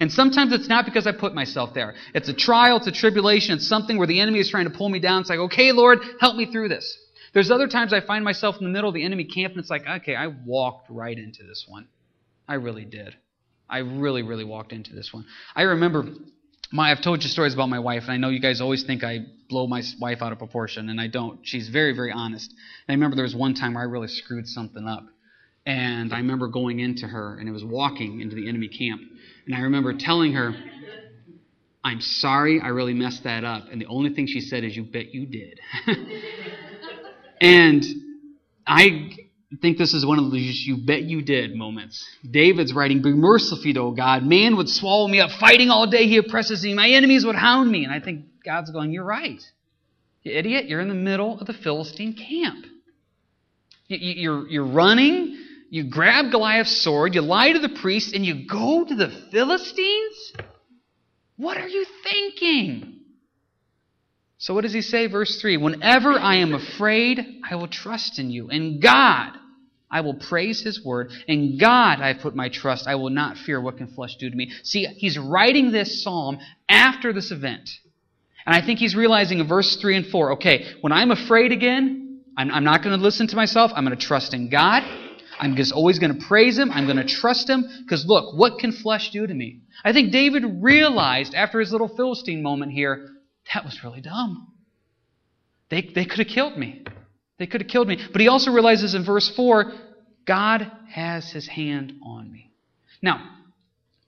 And 0.00 0.10
sometimes 0.10 0.52
it's 0.54 0.68
not 0.68 0.86
because 0.86 1.06
I 1.06 1.12
put 1.12 1.34
myself 1.34 1.74
there. 1.74 1.94
It's 2.14 2.30
a 2.30 2.32
trial, 2.32 2.78
it's 2.78 2.86
a 2.86 2.92
tribulation, 2.92 3.56
it's 3.56 3.68
something 3.68 3.98
where 3.98 4.06
the 4.06 4.18
enemy 4.20 4.38
is 4.38 4.48
trying 4.48 4.64
to 4.64 4.76
pull 4.76 4.88
me 4.88 4.98
down. 4.98 5.20
It's 5.20 5.28
like, 5.30 5.38
okay, 5.38 5.72
Lord, 5.72 5.98
help 6.20 6.36
me 6.36 6.50
through 6.50 6.70
this. 6.70 6.98
There's 7.34 7.50
other 7.50 7.68
times 7.68 7.92
I 7.92 8.00
find 8.00 8.24
myself 8.24 8.56
in 8.58 8.64
the 8.64 8.70
middle 8.70 8.88
of 8.88 8.94
the 8.94 9.04
enemy 9.04 9.24
camp 9.24 9.52
and 9.52 9.60
it's 9.60 9.70
like, 9.70 9.86
okay, 9.86 10.16
I 10.16 10.28
walked 10.46 10.88
right 10.88 11.16
into 11.16 11.42
this 11.44 11.66
one. 11.68 11.88
I 12.48 12.54
really 12.54 12.86
did. 12.86 13.14
I 13.68 13.78
really, 13.78 14.22
really 14.22 14.44
walked 14.44 14.72
into 14.72 14.94
this 14.94 15.12
one. 15.12 15.26
I 15.54 15.62
remember 15.62 16.06
my, 16.72 16.90
I've 16.90 17.02
told 17.02 17.22
you 17.22 17.28
stories 17.28 17.52
about 17.52 17.68
my 17.68 17.78
wife, 17.78 18.04
and 18.04 18.12
I 18.12 18.16
know 18.16 18.30
you 18.30 18.40
guys 18.40 18.60
always 18.60 18.82
think 18.82 19.04
I 19.04 19.26
blow 19.48 19.66
my 19.66 19.82
wife 20.00 20.22
out 20.22 20.32
of 20.32 20.38
proportion, 20.38 20.88
and 20.88 21.00
I 21.00 21.06
don't. 21.06 21.40
She's 21.42 21.68
very, 21.68 21.94
very 21.94 22.10
honest. 22.10 22.50
And 22.50 22.92
I 22.92 22.94
remember 22.94 23.14
there 23.14 23.24
was 23.24 23.34
one 23.34 23.54
time 23.54 23.74
where 23.74 23.82
I 23.82 23.86
really 23.86 24.08
screwed 24.08 24.48
something 24.48 24.88
up. 24.88 25.04
And 25.66 26.12
I 26.12 26.16
remember 26.16 26.48
going 26.48 26.80
into 26.80 27.06
her, 27.06 27.36
and 27.38 27.48
it 27.48 27.52
was 27.52 27.62
walking 27.62 28.20
into 28.20 28.34
the 28.34 28.48
enemy 28.48 28.68
camp. 28.68 29.02
And 29.46 29.54
I 29.54 29.60
remember 29.60 29.92
telling 29.92 30.32
her, 30.32 30.54
I'm 31.84 32.00
sorry, 32.00 32.60
I 32.60 32.68
really 32.68 32.94
messed 32.94 33.24
that 33.24 33.44
up. 33.44 33.64
And 33.70 33.80
the 33.80 33.86
only 33.86 34.14
thing 34.14 34.26
she 34.26 34.40
said 34.40 34.64
is, 34.64 34.76
You 34.76 34.84
bet 34.84 35.12
you 35.12 35.26
did. 35.26 35.60
and 37.40 37.84
I 38.66 39.12
think 39.60 39.78
this 39.78 39.92
is 39.92 40.06
one 40.06 40.18
of 40.18 40.30
those 40.30 40.40
you 40.40 40.78
bet 40.78 41.02
you 41.02 41.22
did 41.22 41.54
moments. 41.54 42.08
David's 42.28 42.72
writing, 42.72 43.02
Be 43.02 43.12
merciful, 43.12 43.78
O 43.78 43.90
God. 43.90 44.22
Man 44.24 44.56
would 44.56 44.68
swallow 44.68 45.08
me 45.08 45.20
up. 45.20 45.30
Fighting 45.30 45.70
all 45.70 45.86
day, 45.86 46.06
he 46.06 46.16
oppresses 46.16 46.64
me. 46.64 46.74
My 46.74 46.88
enemies 46.88 47.24
would 47.24 47.36
hound 47.36 47.70
me. 47.70 47.84
And 47.84 47.92
I 47.92 48.00
think 48.00 48.24
God's 48.44 48.70
going, 48.70 48.92
You're 48.92 49.04
right. 49.04 49.42
You 50.22 50.32
idiot, 50.32 50.66
you're 50.66 50.80
in 50.80 50.88
the 50.88 50.94
middle 50.94 51.38
of 51.40 51.46
the 51.46 51.52
Philistine 51.52 52.14
camp. 52.14 52.66
You're, 53.88 54.48
you're 54.48 54.66
running, 54.66 55.38
you 55.68 55.84
grab 55.84 56.30
Goliath's 56.30 56.82
sword, 56.82 57.14
you 57.14 57.20
lie 57.20 57.52
to 57.52 57.58
the 57.58 57.68
priest, 57.80 58.14
and 58.14 58.24
you 58.24 58.46
go 58.48 58.84
to 58.84 58.94
the 58.94 59.10
Philistines? 59.30 60.32
What 61.36 61.58
are 61.58 61.68
you 61.68 61.84
thinking? 62.04 63.00
So, 64.38 64.54
what 64.54 64.62
does 64.62 64.72
he 64.72 64.82
say? 64.82 65.06
Verse 65.08 65.40
3 65.40 65.56
Whenever 65.56 66.12
I 66.12 66.36
am 66.36 66.54
afraid, 66.54 67.40
I 67.48 67.56
will 67.56 67.68
trust 67.68 68.18
in 68.18 68.30
you. 68.30 68.48
And 68.48 68.80
God, 68.80 69.32
I 69.92 70.00
will 70.00 70.14
praise 70.14 70.62
his 70.62 70.82
word. 70.82 71.12
In 71.28 71.58
God 71.58 72.00
I 72.00 72.08
have 72.08 72.20
put 72.20 72.34
my 72.34 72.48
trust. 72.48 72.88
I 72.88 72.94
will 72.94 73.10
not 73.10 73.36
fear 73.36 73.60
what 73.60 73.76
can 73.76 73.88
flesh 73.88 74.16
do 74.16 74.30
to 74.30 74.34
me. 74.34 74.50
See, 74.62 74.86
he's 74.86 75.18
writing 75.18 75.70
this 75.70 76.02
psalm 76.02 76.38
after 76.68 77.12
this 77.12 77.30
event. 77.30 77.68
And 78.46 78.56
I 78.56 78.64
think 78.64 78.78
he's 78.78 78.96
realizing 78.96 79.38
in 79.38 79.46
verse 79.46 79.76
3 79.76 79.96
and 79.96 80.06
4 80.06 80.32
okay, 80.32 80.74
when 80.80 80.92
I'm 80.92 81.10
afraid 81.10 81.52
again, 81.52 82.22
I'm, 82.36 82.50
I'm 82.50 82.64
not 82.64 82.82
going 82.82 82.96
to 82.96 83.02
listen 83.02 83.26
to 83.28 83.36
myself. 83.36 83.70
I'm 83.74 83.84
going 83.84 83.96
to 83.96 84.04
trust 84.04 84.34
in 84.34 84.48
God. 84.48 84.82
I'm 85.38 85.56
just 85.56 85.72
always 85.72 85.98
going 85.98 86.18
to 86.18 86.26
praise 86.26 86.58
him. 86.58 86.70
I'm 86.70 86.86
going 86.86 86.96
to 86.96 87.04
trust 87.04 87.48
him. 87.48 87.64
Because 87.82 88.06
look, 88.06 88.36
what 88.36 88.58
can 88.58 88.72
flesh 88.72 89.10
do 89.10 89.26
to 89.26 89.34
me? 89.34 89.60
I 89.84 89.92
think 89.92 90.12
David 90.12 90.44
realized 90.60 91.34
after 91.34 91.60
his 91.60 91.72
little 91.72 91.88
Philistine 91.88 92.42
moment 92.42 92.72
here, 92.72 93.08
that 93.52 93.64
was 93.64 93.82
really 93.84 94.00
dumb. 94.00 94.48
They, 95.68 95.82
they 95.94 96.04
could 96.04 96.20
have 96.20 96.28
killed 96.28 96.56
me. 96.56 96.84
They 97.42 97.48
could 97.48 97.62
have 97.62 97.68
killed 97.68 97.88
me. 97.88 97.98
But 98.12 98.20
he 98.20 98.28
also 98.28 98.52
realizes 98.52 98.94
in 98.94 99.04
verse 99.04 99.28
4 99.28 99.72
God 100.24 100.70
has 100.88 101.28
his 101.32 101.48
hand 101.48 101.94
on 102.06 102.30
me. 102.30 102.52
Now, 103.02 103.20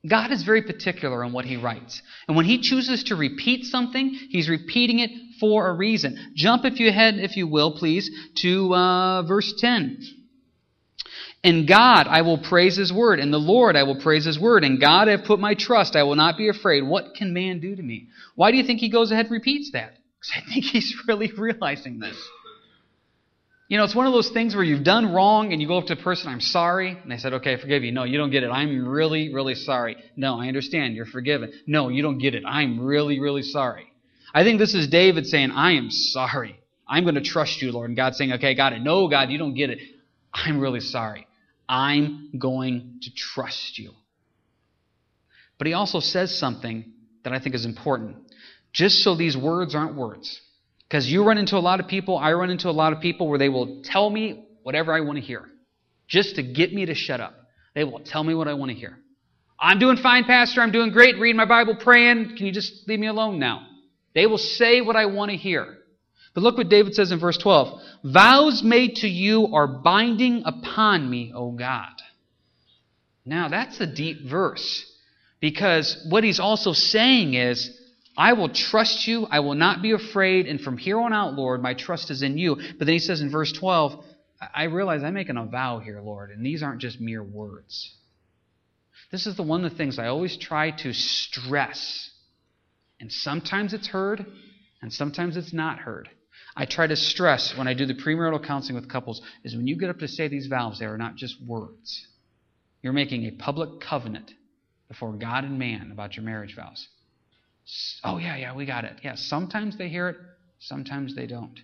God 0.09 0.31
is 0.31 0.44
very 0.44 0.62
particular 0.62 1.25
on 1.25 1.33
what 1.33 1.44
he 1.44 1.57
writes. 1.57 2.01
And 2.29 2.37
when 2.37 2.47
he 2.47 2.61
chooses 2.61 3.03
to 3.05 3.16
repeat 3.16 3.64
something, 3.64 4.11
he's 4.31 4.49
repeating 4.49 5.01
it 5.01 5.11
for 5.40 5.66
a 5.66 5.73
reason. 5.73 6.16
Jump, 6.37 6.64
if 6.64 6.79
you 6.79 6.92
head, 6.92 7.16
if 7.16 7.37
you 7.37 7.49
will, 7.49 7.77
please, 7.77 8.09
to 8.37 8.73
uh, 8.73 9.23
verse 9.23 9.53
10. 9.59 9.99
In 11.42 11.66
God 11.66 12.07
I 12.07 12.23
will 12.23 12.38
praise 12.38 12.77
his 12.77 12.92
word. 12.92 13.18
In 13.18 13.33
the 13.33 13.40
Lord 13.40 13.75
I 13.75 13.83
will 13.83 14.01
praise 14.01 14.27
his 14.27 14.38
word. 14.38 14.62
In 14.62 14.79
God 14.79 15.09
I 15.09 15.11
have 15.11 15.25
put 15.25 15.40
my 15.40 15.55
trust. 15.55 15.97
I 15.97 16.05
will 16.05 16.14
not 16.14 16.38
be 16.38 16.49
afraid. 16.49 16.85
What 16.85 17.16
can 17.16 17.35
man 17.35 17.59
do 17.59 17.75
to 17.75 17.83
me? 17.83 18.11
Why 18.37 18.53
do 18.53 18.59
you 18.59 18.62
think 18.62 18.79
he 18.79 18.90
goes 18.90 19.11
ahead 19.11 19.27
and 19.27 19.33
repeats 19.33 19.73
that? 19.73 19.94
Because 20.20 20.37
I 20.37 20.53
think 20.53 20.66
he's 20.66 20.94
really 21.09 21.33
realizing 21.37 21.99
this. 21.99 22.16
You 23.75 23.79
know, 23.79 23.85
it's 23.87 23.95
one 23.97 24.07
of 24.07 24.13
those 24.13 24.31
things 24.31 24.55
where 24.55 24.63
you've 24.63 24.85
done 24.85 25.13
wrong 25.13 25.53
and 25.53 25.61
you 25.61 25.67
go 25.67 25.79
up 25.79 25.87
to 25.87 25.95
a 25.95 25.97
person, 25.97 26.29
I'm 26.29 26.41
sorry. 26.41 26.91
And 26.91 27.11
they 27.11 27.17
said, 27.17 27.33
okay, 27.33 27.55
I 27.55 27.57
forgive 27.57 27.83
you. 27.83 27.91
No, 27.91 28.05
you 28.05 28.19
don't 28.19 28.31
get 28.31 28.45
it. 28.45 28.49
I'm 28.49 28.87
really, 28.87 29.35
really 29.35 29.57
sorry. 29.57 29.97
No, 30.15 30.39
I 30.39 30.47
understand. 30.47 30.95
You're 30.95 31.07
forgiven. 31.07 31.53
No, 31.67 31.89
you 31.89 32.01
don't 32.01 32.19
get 32.19 32.37
it. 32.37 32.45
I'm 32.47 32.87
really, 32.87 33.19
really 33.19 33.43
sorry. 33.43 33.93
I 34.33 34.45
think 34.45 34.61
this 34.61 34.77
is 34.77 34.87
David 34.87 35.27
saying, 35.27 35.51
I 35.51 35.73
am 35.73 35.91
sorry. 35.91 36.61
I'm 36.87 37.03
going 37.03 37.17
to 37.17 37.21
trust 37.21 37.63
you, 37.63 37.73
Lord. 37.73 37.91
And 37.91 37.97
God 37.97 38.15
saying, 38.15 38.35
okay, 38.35 38.55
got 38.55 38.75
it. 38.75 38.81
No, 38.81 39.09
God, 39.09 39.31
you 39.31 39.39
don't 39.39 39.55
get 39.55 39.71
it. 39.71 39.81
I'm 40.33 40.61
really 40.61 40.79
sorry. 40.79 41.27
I'm 41.69 42.31
going 42.39 43.01
to 43.03 43.11
trust 43.13 43.77
you. 43.77 43.91
But 45.59 45.67
he 45.67 45.73
also 45.73 45.99
says 45.99 46.39
something 46.39 46.93
that 47.25 47.33
I 47.33 47.41
think 47.41 47.57
is 47.57 47.65
important. 47.65 48.19
Just 48.73 49.03
so 49.03 49.17
these 49.17 49.37
words 49.37 49.75
aren't 49.75 49.97
words. 49.97 50.41
Because 50.95 51.11
you 51.11 51.25
run 51.25 51.39
into 51.39 51.57
a 51.57 51.59
lot 51.59 51.81
of 51.81 51.89
people, 51.89 52.17
I 52.17 52.35
run 52.35 52.51
into 52.51 52.69
a 52.69 52.71
lot 52.71 52.93
of 52.93 53.01
people 53.01 53.27
where 53.27 53.37
they 53.37 53.49
will 53.49 53.83
tell 53.83 54.09
me 54.09 54.47
whatever 54.63 54.93
I 54.93 55.01
want 55.01 55.19
to 55.19 55.25
hear 55.25 55.45
just 56.07 56.37
to 56.37 56.43
get 56.45 56.73
me 56.73 56.87
to 56.87 56.95
shut 56.95 57.21
up. 57.21 57.35
They 57.75 57.83
will 57.83 57.99
tell 57.99 58.23
me 58.23 58.33
what 58.33 58.47
I 58.47 58.55
want 58.55 58.71
to 58.71 58.77
hear. 58.77 58.97
I'm 59.59 59.81
doing 59.81 59.97
fine, 59.97 60.23
Pastor. 60.23 60.61
I'm 60.61 60.71
doing 60.71 60.93
great, 60.93 61.19
reading 61.19 61.37
my 61.37 61.47
Bible, 61.47 61.75
praying. 61.75 62.37
Can 62.37 62.47
you 62.47 62.53
just 62.53 62.87
leave 62.87 63.01
me 63.01 63.09
alone 63.09 63.41
now? 63.41 63.67
They 64.15 64.27
will 64.27 64.39
say 64.39 64.83
what 64.83 64.95
I 64.95 65.07
want 65.07 65.33
to 65.33 65.37
hear. 65.37 65.79
But 66.33 66.45
look 66.45 66.57
what 66.57 66.69
David 66.69 66.95
says 66.95 67.11
in 67.11 67.19
verse 67.19 67.39
12 67.39 67.81
Vows 68.05 68.63
made 68.63 68.95
to 68.99 69.09
you 69.09 69.53
are 69.53 69.67
binding 69.67 70.45
upon 70.47 71.11
me, 71.11 71.33
O 71.35 71.51
God. 71.51 71.91
Now, 73.27 73.49
that's 73.49 73.81
a 73.81 73.87
deep 73.93 74.29
verse 74.29 74.89
because 75.41 76.07
what 76.09 76.23
he's 76.23 76.39
also 76.39 76.73
saying 76.73 77.35
is, 77.35 77.81
I 78.16 78.35
will 78.35 78.48
trust 78.48 79.07
you. 79.07 79.27
I 79.31 79.40
will 79.40 79.55
not 79.55 79.83
be 79.83 79.92
afraid. 79.92 80.46
And 80.46 80.61
from 80.61 80.79
here 80.79 80.98
on 81.00 81.12
out, 81.12 81.35
Lord, 81.35 81.62
my 81.62 81.74
trust 81.74 82.11
is 82.11 82.22
in 82.22 82.38
you. 82.38 82.57
But 82.57 82.87
then 82.87 82.94
he 82.94 82.98
says 82.98 83.20
in 83.20 83.31
verse 83.31 83.53
12, 83.53 84.05
I 84.55 84.64
realize 84.64 85.03
I'm 85.03 85.14
making 85.14 85.37
a 85.37 85.46
vow 85.46 85.81
here, 85.81 86.00
Lord, 86.00 86.31
and 86.31 86.44
these 86.44 86.62
aren't 86.62 86.81
just 86.81 87.00
mere 87.00 87.22
words. 87.22 87.94
This 89.11 89.27
is 89.27 89.37
the 89.37 89.42
one 89.42 89.64
of 89.64 89.70
the 89.70 89.77
things 89.77 89.98
I 89.98 90.09
always 90.09 90.37
try 90.37 90.70
to 90.72 90.92
stress 90.92 92.11
And 93.00 93.12
sometimes 93.12 93.74
it's 93.74 93.88
heard, 93.88 94.24
and 94.81 94.92
sometimes 94.92 95.37
it's 95.37 95.53
not 95.53 95.79
heard. 95.81 96.09
I 96.57 96.64
try 96.66 96.87
to 96.87 96.96
stress 96.96 97.57
when 97.57 97.68
I 97.68 97.74
do 97.74 97.87
the 97.87 97.94
premarital 97.94 98.44
counseling 98.44 98.77
with 98.77 98.88
couples 98.88 99.20
is 99.42 99.57
when 99.57 99.66
you 99.66 99.77
get 99.77 99.90
up 99.90 99.98
to 99.98 100.09
say 100.09 100.29
these 100.29 100.46
vows, 100.46 100.79
they 100.79 100.87
are 100.87 100.98
not 100.98 101.16
just 101.16 101.37
words. 101.44 102.07
You're 102.83 102.92
making 102.92 103.24
a 103.24 103.33
public 103.33 103.81
covenant 103.81 104.33
before 104.88 105.12
God 105.12 105.44
and 105.44 105.59
man 105.59 105.90
about 105.92 106.16
your 106.16 106.24
marriage 106.24 106.55
vows. 106.55 106.88
Oh, 108.03 108.18
yeah, 108.18 108.37
yeah, 108.37 108.55
we 108.55 108.66
got 108.66 108.85
it. 108.85 109.00
Yeah, 109.03 109.14
sometimes 109.14 109.79
they 109.79 109.88
hear 109.88 110.09
it, 110.09 110.16
sometimes 110.59 111.14
they 111.14 111.27
don't. 111.27 111.59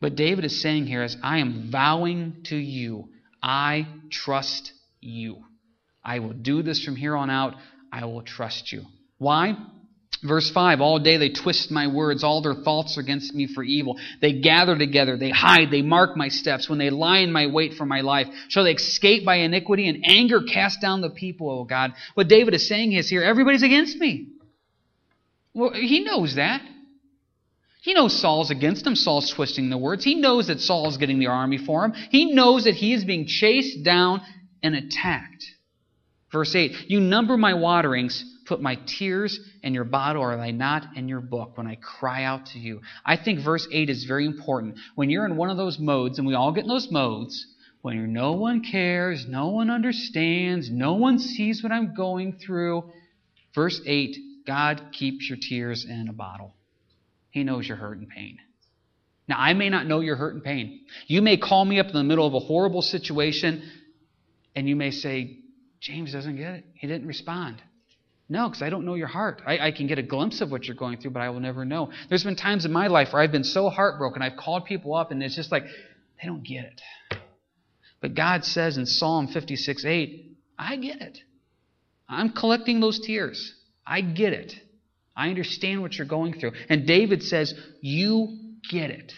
But 0.00 0.16
David 0.16 0.44
is 0.44 0.60
saying 0.60 0.86
here 0.86 1.02
is, 1.02 1.16
I 1.22 1.38
am 1.38 1.70
vowing 1.70 2.42
to 2.44 2.56
you, 2.56 3.08
I 3.42 3.86
trust 4.10 4.72
you. 5.00 5.44
I 6.04 6.18
will 6.18 6.32
do 6.32 6.62
this 6.62 6.84
from 6.84 6.96
here 6.96 7.16
on 7.16 7.30
out. 7.30 7.54
I 7.90 8.04
will 8.04 8.22
trust 8.22 8.72
you. 8.72 8.82
Why? 9.18 9.56
Verse 10.22 10.50
5 10.50 10.80
All 10.80 10.98
day 10.98 11.16
they 11.16 11.30
twist 11.30 11.70
my 11.70 11.86
words, 11.86 12.24
all 12.24 12.42
their 12.42 12.54
thoughts 12.54 12.98
against 12.98 13.34
me 13.34 13.46
for 13.46 13.62
evil. 13.62 13.98
They 14.20 14.40
gather 14.40 14.76
together, 14.76 15.16
they 15.16 15.30
hide, 15.30 15.70
they 15.70 15.82
mark 15.82 16.16
my 16.16 16.28
steps. 16.28 16.68
When 16.68 16.78
they 16.78 16.90
lie 16.90 17.18
in 17.18 17.32
my 17.32 17.46
wait 17.46 17.74
for 17.74 17.86
my 17.86 18.00
life, 18.00 18.26
shall 18.48 18.64
they 18.64 18.72
escape 18.72 19.24
by 19.24 19.36
iniquity 19.36 19.88
and 19.88 20.04
anger 20.04 20.42
cast 20.42 20.80
down 20.80 21.00
the 21.00 21.10
people, 21.10 21.50
O 21.50 21.64
God? 21.64 21.92
What 22.14 22.28
David 22.28 22.54
is 22.54 22.68
saying 22.68 22.92
is 22.92 23.08
here 23.08 23.22
everybody's 23.22 23.62
against 23.62 23.96
me. 23.98 24.28
Well, 25.54 25.72
he 25.72 26.00
knows 26.00 26.34
that. 26.34 26.60
He 27.82 27.94
knows 27.94 28.18
Saul's 28.18 28.50
against 28.50 28.86
him. 28.86 28.96
Saul's 28.96 29.30
twisting 29.30 29.70
the 29.70 29.78
words. 29.78 30.04
He 30.04 30.14
knows 30.14 30.48
that 30.48 30.60
Saul's 30.60 30.96
getting 30.96 31.18
the 31.18 31.26
army 31.26 31.58
for 31.58 31.84
him. 31.84 31.92
He 32.10 32.32
knows 32.32 32.64
that 32.64 32.74
he 32.74 32.92
is 32.92 33.04
being 33.04 33.26
chased 33.26 33.84
down 33.84 34.22
and 34.62 34.74
attacked. 34.74 35.44
Verse 36.32 36.54
8 36.54 36.88
You 36.88 37.00
number 37.00 37.36
my 37.36 37.54
waterings 37.54 38.24
put 38.46 38.60
my 38.60 38.78
tears 38.86 39.38
in 39.62 39.74
your 39.74 39.84
bottle, 39.84 40.22
or 40.22 40.32
are 40.32 40.36
they 40.38 40.50
not 40.50 40.96
in 40.96 41.08
your 41.08 41.20
book 41.20 41.56
when 41.56 41.66
I 41.66 41.76
cry 41.76 42.24
out 42.24 42.46
to 42.46 42.58
you? 42.58 42.80
I 43.04 43.16
think 43.16 43.40
verse 43.40 43.68
8 43.70 43.88
is 43.90 44.04
very 44.04 44.26
important. 44.26 44.76
When 44.96 45.10
you're 45.10 45.26
in 45.26 45.36
one 45.36 45.50
of 45.50 45.56
those 45.56 45.78
modes, 45.78 46.18
and 46.18 46.26
we 46.26 46.34
all 46.34 46.52
get 46.52 46.64
in 46.64 46.68
those 46.68 46.90
modes, 46.90 47.46
when 47.82 48.12
no 48.12 48.32
one 48.32 48.62
cares, 48.62 49.26
no 49.28 49.48
one 49.48 49.70
understands, 49.70 50.70
no 50.70 50.94
one 50.94 51.18
sees 51.18 51.62
what 51.62 51.70
I'm 51.70 51.94
going 51.94 52.38
through, 52.38 52.90
verse 53.54 53.80
8 53.86 54.16
God 54.46 54.90
keeps 54.92 55.28
your 55.28 55.38
tears 55.40 55.84
in 55.84 56.08
a 56.08 56.12
bottle. 56.12 56.54
He 57.30 57.44
knows 57.44 57.66
your 57.66 57.76
hurt 57.76 57.98
and 57.98 58.08
pain. 58.08 58.38
Now, 59.26 59.36
I 59.38 59.54
may 59.54 59.70
not 59.70 59.86
know 59.86 60.00
your 60.00 60.16
hurt 60.16 60.34
and 60.34 60.44
pain. 60.44 60.80
You 61.06 61.22
may 61.22 61.36
call 61.36 61.64
me 61.64 61.80
up 61.80 61.86
in 61.86 61.94
the 61.94 62.04
middle 62.04 62.26
of 62.26 62.34
a 62.34 62.40
horrible 62.40 62.82
situation, 62.82 63.62
and 64.54 64.68
you 64.68 64.76
may 64.76 64.90
say, 64.90 65.38
James 65.80 66.12
doesn't 66.12 66.36
get 66.36 66.54
it. 66.54 66.64
He 66.74 66.86
didn't 66.86 67.06
respond. 67.06 67.62
No, 68.28 68.48
because 68.48 68.62
I 68.62 68.70
don't 68.70 68.86
know 68.86 68.94
your 68.94 69.06
heart. 69.06 69.42
I, 69.46 69.58
I, 69.58 69.72
can 69.72 69.86
get 69.86 69.98
a 69.98 70.02
glimpse 70.02 70.40
of 70.40 70.50
what 70.50 70.64
you're 70.64 70.76
going 70.76 70.98
through, 70.98 71.10
but 71.10 71.20
I 71.20 71.28
will 71.28 71.40
never 71.40 71.64
know. 71.64 71.90
There's 72.08 72.24
been 72.24 72.36
times 72.36 72.64
in 72.64 72.72
my 72.72 72.86
life 72.86 73.12
where 73.12 73.20
I've 73.20 73.32
been 73.32 73.44
so 73.44 73.68
heartbroken, 73.68 74.22
I've 74.22 74.36
called 74.36 74.64
people 74.64 74.94
up, 74.94 75.10
and 75.10 75.22
it's 75.22 75.36
just 75.36 75.52
like, 75.52 75.64
they 75.64 76.26
don't 76.26 76.42
get 76.42 76.64
it. 76.64 76.80
But 78.00 78.14
God 78.14 78.44
says 78.44 78.76
in 78.76 78.86
Psalm 78.86 79.28
56 79.28 79.84
8, 79.84 80.36
I 80.58 80.76
get 80.76 81.02
it. 81.02 81.18
I'm 82.08 82.30
collecting 82.30 82.80
those 82.80 83.00
tears. 83.00 83.54
I 83.86 84.00
get 84.00 84.32
it. 84.32 84.54
I 85.16 85.28
understand 85.28 85.82
what 85.82 85.96
you're 85.96 86.06
going 86.06 86.34
through. 86.34 86.52
And 86.68 86.86
David 86.86 87.22
says, 87.22 87.54
You 87.80 88.38
get 88.70 88.90
it. 88.90 89.12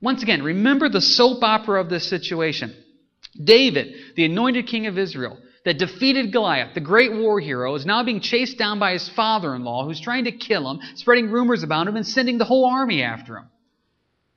Once 0.00 0.22
again, 0.22 0.42
remember 0.42 0.88
the 0.88 1.00
soap 1.00 1.42
opera 1.42 1.80
of 1.80 1.90
this 1.90 2.08
situation. 2.08 2.74
David, 3.42 3.94
the 4.16 4.24
anointed 4.24 4.66
king 4.66 4.86
of 4.86 4.98
Israel, 4.98 5.38
that 5.64 5.78
defeated 5.78 6.32
Goliath, 6.32 6.74
the 6.74 6.80
great 6.80 7.12
war 7.12 7.38
hero, 7.38 7.74
is 7.74 7.84
now 7.84 8.02
being 8.02 8.20
chased 8.20 8.58
down 8.58 8.78
by 8.78 8.92
his 8.92 9.08
father 9.10 9.54
in 9.54 9.62
law, 9.62 9.84
who's 9.84 10.00
trying 10.00 10.24
to 10.24 10.32
kill 10.32 10.70
him, 10.70 10.80
spreading 10.94 11.30
rumors 11.30 11.62
about 11.62 11.86
him, 11.86 11.96
and 11.96 12.06
sending 12.06 12.38
the 12.38 12.46
whole 12.46 12.64
army 12.64 13.02
after 13.02 13.36
him. 13.36 13.48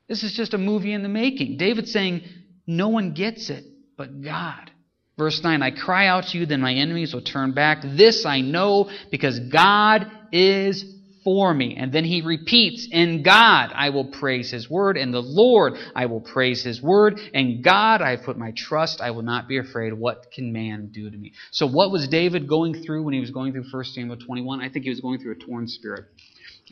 This 0.06 0.22
is 0.22 0.34
just 0.34 0.52
a 0.52 0.58
movie 0.58 0.92
in 0.92 1.02
the 1.02 1.08
making. 1.08 1.56
David 1.56 1.88
saying, 1.88 2.22
No 2.66 2.88
one 2.88 3.14
gets 3.14 3.48
it 3.48 3.64
but 3.96 4.22
God. 4.22 4.70
Verse 5.16 5.42
9 5.42 5.62
I 5.62 5.70
cry 5.70 6.06
out 6.06 6.24
to 6.28 6.38
you, 6.38 6.46
then 6.46 6.60
my 6.60 6.74
enemies 6.74 7.14
will 7.14 7.22
turn 7.22 7.52
back. 7.52 7.82
This 7.82 8.26
I 8.26 8.40
know 8.40 8.90
because 9.10 9.38
God 9.38 10.06
is 10.32 10.84
for 11.24 11.54
me. 11.54 11.76
And 11.76 11.92
then 11.92 12.04
he 12.04 12.20
repeats, 12.22 12.86
In 12.90 13.22
God 13.22 13.72
I 13.74 13.90
will 13.90 14.06
praise 14.06 14.50
his 14.50 14.68
word, 14.68 14.96
and 14.96 15.12
the 15.12 15.22
Lord 15.22 15.74
I 15.94 16.06
will 16.06 16.20
praise 16.20 16.62
his 16.62 16.82
word. 16.82 17.18
And 17.32 17.64
God 17.64 18.02
I 18.02 18.10
have 18.10 18.24
put 18.24 18.36
my 18.36 18.52
trust. 18.56 19.00
I 19.00 19.12
will 19.12 19.22
not 19.22 19.48
be 19.48 19.58
afraid. 19.58 19.94
What 19.94 20.30
can 20.32 20.52
man 20.52 20.90
do 20.92 21.10
to 21.10 21.16
me? 21.16 21.32
So, 21.50 21.66
what 21.66 21.90
was 21.90 22.06
David 22.08 22.48
going 22.48 22.82
through 22.84 23.04
when 23.04 23.14
he 23.14 23.20
was 23.20 23.30
going 23.30 23.52
through 23.52 23.64
1 23.70 23.84
Samuel 23.84 24.18
21? 24.18 24.60
I 24.60 24.68
think 24.68 24.84
he 24.84 24.90
was 24.90 25.00
going 25.00 25.20
through 25.20 25.32
a 25.32 25.36
torn 25.36 25.66
spirit. 25.66 26.04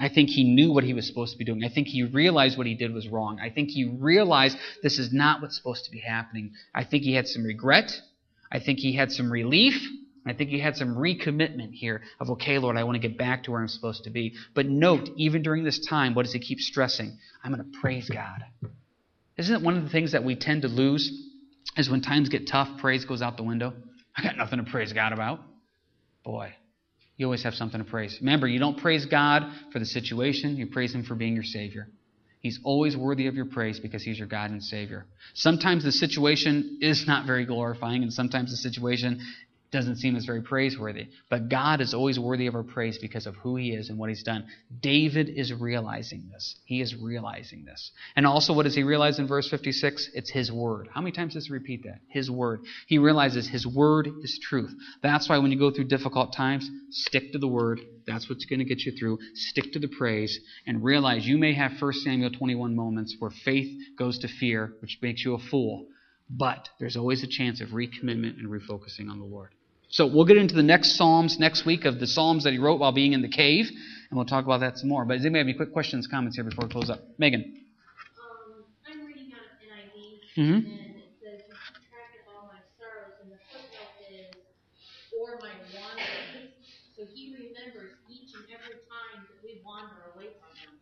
I 0.00 0.08
think 0.08 0.30
he 0.30 0.44
knew 0.44 0.72
what 0.72 0.84
he 0.84 0.94
was 0.94 1.06
supposed 1.06 1.32
to 1.32 1.38
be 1.38 1.44
doing. 1.44 1.64
I 1.64 1.68
think 1.68 1.86
he 1.86 2.02
realized 2.02 2.56
what 2.56 2.66
he 2.66 2.74
did 2.74 2.94
was 2.94 3.08
wrong. 3.08 3.38
I 3.42 3.50
think 3.50 3.70
he 3.70 3.84
realized 3.84 4.56
this 4.82 4.98
is 4.98 5.12
not 5.12 5.42
what's 5.42 5.56
supposed 5.56 5.84
to 5.84 5.90
be 5.90 5.98
happening. 5.98 6.52
I 6.74 6.84
think 6.84 7.02
he 7.02 7.14
had 7.14 7.28
some 7.28 7.44
regret. 7.44 7.92
I 8.52 8.60
think 8.60 8.78
he 8.78 8.94
had 8.94 9.10
some 9.10 9.32
relief. 9.32 9.74
I 10.24 10.34
think 10.34 10.50
he 10.50 10.60
had 10.60 10.76
some 10.76 10.94
recommitment 10.94 11.72
here 11.72 12.02
of, 12.20 12.30
okay, 12.30 12.58
Lord, 12.58 12.76
I 12.76 12.84
want 12.84 13.00
to 13.00 13.08
get 13.08 13.18
back 13.18 13.44
to 13.44 13.50
where 13.50 13.60
I'm 13.60 13.66
supposed 13.66 14.04
to 14.04 14.10
be. 14.10 14.34
But 14.54 14.66
note, 14.66 15.08
even 15.16 15.42
during 15.42 15.64
this 15.64 15.84
time, 15.84 16.14
what 16.14 16.24
does 16.24 16.32
he 16.32 16.38
keep 16.38 16.60
stressing? 16.60 17.18
I'm 17.42 17.52
going 17.52 17.64
to 17.64 17.78
praise 17.80 18.08
God. 18.08 18.44
Isn't 19.36 19.56
it 19.56 19.62
one 19.62 19.76
of 19.76 19.82
the 19.82 19.88
things 19.88 20.12
that 20.12 20.22
we 20.22 20.36
tend 20.36 20.62
to 20.62 20.68
lose? 20.68 21.10
Is 21.76 21.88
when 21.88 22.02
times 22.02 22.28
get 22.28 22.46
tough, 22.46 22.68
praise 22.80 23.04
goes 23.04 23.22
out 23.22 23.36
the 23.36 23.42
window. 23.42 23.72
I 24.16 24.22
got 24.22 24.36
nothing 24.36 24.62
to 24.62 24.70
praise 24.70 24.92
God 24.92 25.12
about. 25.12 25.40
Boy, 26.22 26.52
you 27.16 27.26
always 27.26 27.42
have 27.44 27.54
something 27.54 27.82
to 27.82 27.90
praise. 27.90 28.18
Remember, 28.20 28.46
you 28.46 28.58
don't 28.58 28.78
praise 28.78 29.06
God 29.06 29.42
for 29.72 29.78
the 29.78 29.86
situation, 29.86 30.56
you 30.56 30.66
praise 30.66 30.94
Him 30.94 31.02
for 31.02 31.14
being 31.14 31.34
your 31.34 31.44
Savior. 31.44 31.88
He's 32.42 32.58
always 32.64 32.96
worthy 32.96 33.28
of 33.28 33.36
your 33.36 33.46
praise 33.46 33.78
because 33.78 34.02
He's 34.02 34.18
your 34.18 34.26
God 34.26 34.50
and 34.50 34.62
Savior. 34.62 35.06
Sometimes 35.32 35.84
the 35.84 35.92
situation 35.92 36.78
is 36.82 37.06
not 37.06 37.24
very 37.24 37.46
glorifying, 37.46 38.02
and 38.02 38.12
sometimes 38.12 38.50
the 38.50 38.56
situation 38.56 39.20
doesn't 39.70 39.96
seem 39.96 40.16
as 40.16 40.24
very 40.24 40.42
praiseworthy. 40.42 41.06
But 41.30 41.48
God 41.48 41.80
is 41.80 41.94
always 41.94 42.18
worthy 42.18 42.48
of 42.48 42.56
our 42.56 42.64
praise 42.64 42.98
because 42.98 43.26
of 43.26 43.36
who 43.36 43.54
He 43.54 43.70
is 43.70 43.90
and 43.90 43.98
what 43.98 44.08
He's 44.08 44.24
done. 44.24 44.44
David 44.80 45.28
is 45.28 45.52
realizing 45.52 46.28
this. 46.32 46.56
He 46.64 46.82
is 46.82 46.96
realizing 46.96 47.64
this. 47.64 47.92
And 48.16 48.26
also, 48.26 48.52
what 48.52 48.64
does 48.64 48.74
he 48.74 48.82
realize 48.82 49.20
in 49.20 49.28
verse 49.28 49.48
56? 49.48 50.10
It's 50.12 50.30
His 50.30 50.50
Word. 50.50 50.88
How 50.92 51.00
many 51.00 51.12
times 51.12 51.34
does 51.34 51.46
he 51.46 51.52
repeat 51.52 51.84
that? 51.84 52.00
His 52.08 52.28
Word. 52.28 52.62
He 52.88 52.98
realizes 52.98 53.48
His 53.48 53.64
Word 53.64 54.08
is 54.22 54.38
truth. 54.42 54.74
That's 55.00 55.28
why 55.28 55.38
when 55.38 55.52
you 55.52 55.58
go 55.60 55.70
through 55.70 55.84
difficult 55.84 56.34
times, 56.34 56.68
stick 56.90 57.30
to 57.32 57.38
the 57.38 57.48
Word. 57.48 57.80
That's 58.06 58.28
what's 58.28 58.44
going 58.44 58.58
to 58.58 58.64
get 58.64 58.80
you 58.80 58.92
through. 58.92 59.18
Stick 59.34 59.72
to 59.72 59.78
the 59.78 59.88
praise 59.88 60.38
and 60.66 60.82
realize 60.82 61.26
you 61.26 61.38
may 61.38 61.54
have 61.54 61.72
1 61.80 61.92
Samuel 61.94 62.30
21 62.30 62.74
moments 62.74 63.16
where 63.18 63.30
faith 63.30 63.70
goes 63.98 64.18
to 64.20 64.28
fear, 64.28 64.74
which 64.80 64.98
makes 65.02 65.24
you 65.24 65.34
a 65.34 65.38
fool. 65.38 65.86
But 66.30 66.68
there's 66.80 66.96
always 66.96 67.22
a 67.22 67.26
chance 67.26 67.60
of 67.60 67.70
recommitment 67.70 68.38
and 68.38 68.48
refocusing 68.48 69.10
on 69.10 69.18
the 69.18 69.24
Lord. 69.26 69.50
So 69.90 70.06
we'll 70.06 70.24
get 70.24 70.38
into 70.38 70.54
the 70.54 70.62
next 70.62 70.96
Psalms 70.96 71.38
next 71.38 71.66
week 71.66 71.84
of 71.84 72.00
the 72.00 72.06
Psalms 72.06 72.44
that 72.44 72.52
he 72.54 72.58
wrote 72.58 72.80
while 72.80 72.92
being 72.92 73.12
in 73.12 73.20
the 73.20 73.28
cave, 73.28 73.66
and 73.68 74.16
we'll 74.16 74.24
talk 74.24 74.46
about 74.46 74.60
that 74.60 74.78
some 74.78 74.88
more. 74.88 75.04
But 75.04 75.16
does 75.16 75.26
anybody 75.26 75.40
have 75.40 75.48
any 75.48 75.56
quick 75.56 75.72
questions, 75.74 76.06
comments 76.06 76.36
here 76.36 76.44
before 76.44 76.66
we 76.66 76.72
close 76.72 76.88
up? 76.88 77.00
Megan. 77.18 77.44
Um, 78.16 78.64
I'm 78.88 79.04
reading 79.06 79.32
out 79.34 79.44
of 79.44 79.60
NIV, 79.60 80.40
Mm-hmm. 80.40 80.54
and 80.54 80.96
it 80.96 81.12
says, 81.20 81.42
"You 81.44 81.54
of 82.24 82.34
all 82.34 82.48
my 82.48 82.60
sorrows," 82.80 83.20
and 83.22 83.32
the 83.32 83.36
footnote 83.52 83.92
is, 84.08 84.32
"or 85.12 85.36
my 85.42 85.52
wanderings." 85.76 86.51
So 86.96 87.04
he 87.14 87.34
remembers 87.34 87.92
each 88.10 88.34
and 88.34 88.44
every 88.52 88.76
time 88.84 89.24
that 89.28 89.42
we 89.42 89.60
wander 89.64 90.12
away 90.14 90.26
from 90.38 90.52
him. 90.56 90.80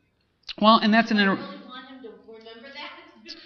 Well, 0.60 0.78
and 0.78 0.92
that's 0.92 1.10
an 1.10 1.18
inter- 1.18 1.34
really 1.34 1.46
want 1.66 1.86
him 1.88 2.02
to 2.02 2.08
remember 2.08 2.68
that? 2.74 3.34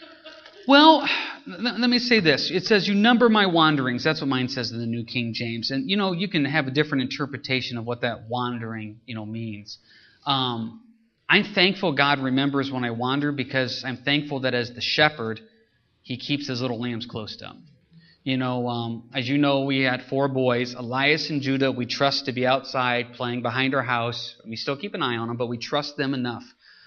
Well, 0.66 1.07
let 1.46 1.79
let 1.79 1.90
me 1.90 1.98
say 1.98 2.20
this. 2.20 2.50
It 2.50 2.64
says, 2.64 2.88
You 2.88 2.94
number 2.94 3.29
my 3.29 3.44
wanderings. 3.44 4.03
That's 4.03 4.22
what 4.22 4.29
mine 4.29 4.48
says 4.48 4.72
in 4.72 4.79
the 4.79 4.87
New 4.87 5.05
King 5.05 5.35
James. 5.35 5.70
And, 5.70 5.90
you 5.90 5.98
know, 5.98 6.12
you 6.12 6.27
can 6.27 6.46
have 6.46 6.66
a 6.66 6.70
different 6.70 7.03
interpretation 7.03 7.77
of 7.77 7.85
what 7.85 8.00
that 8.00 8.29
wandering, 8.31 9.00
you 9.05 9.14
know, 9.14 9.27
means. 9.27 9.77
Um, 10.24 10.81
I'm 11.29 11.44
thankful 11.44 11.92
God 11.92 12.18
remembers 12.18 12.70
when 12.70 12.83
I 12.83 12.92
wander 12.92 13.31
because 13.31 13.85
I'm 13.85 13.98
thankful 13.98 14.40
that 14.40 14.55
as 14.55 14.72
the 14.72 14.81
shepherd, 14.81 15.40
he 16.03 16.16
keeps 16.16 16.48
his 16.48 16.62
little 16.62 16.81
lambs 16.81 17.05
close 17.05 17.37
to 17.37 17.46
him. 17.46 17.64
You 18.24 18.38
know, 18.38 18.66
um, 18.68 19.10
as 19.14 19.28
you 19.28 19.37
know, 19.37 19.64
we 19.64 19.82
had 19.82 20.04
four 20.08 20.28
boys, 20.28 20.72
Elias 20.72 21.28
and 21.28 21.42
Judah. 21.42 21.70
We 21.70 21.84
trust 21.84 22.24
to 22.24 22.32
be 22.32 22.46
outside 22.46 23.12
playing 23.12 23.42
behind 23.42 23.74
our 23.74 23.82
house. 23.82 24.37
We 24.48 24.56
still 24.56 24.78
keep 24.78 24.94
an 24.94 25.02
eye 25.02 25.18
on 25.18 25.28
them, 25.28 25.37
but 25.37 25.48
we 25.48 25.58
trust 25.58 25.98
them 25.98 26.14
enough. 26.14 26.42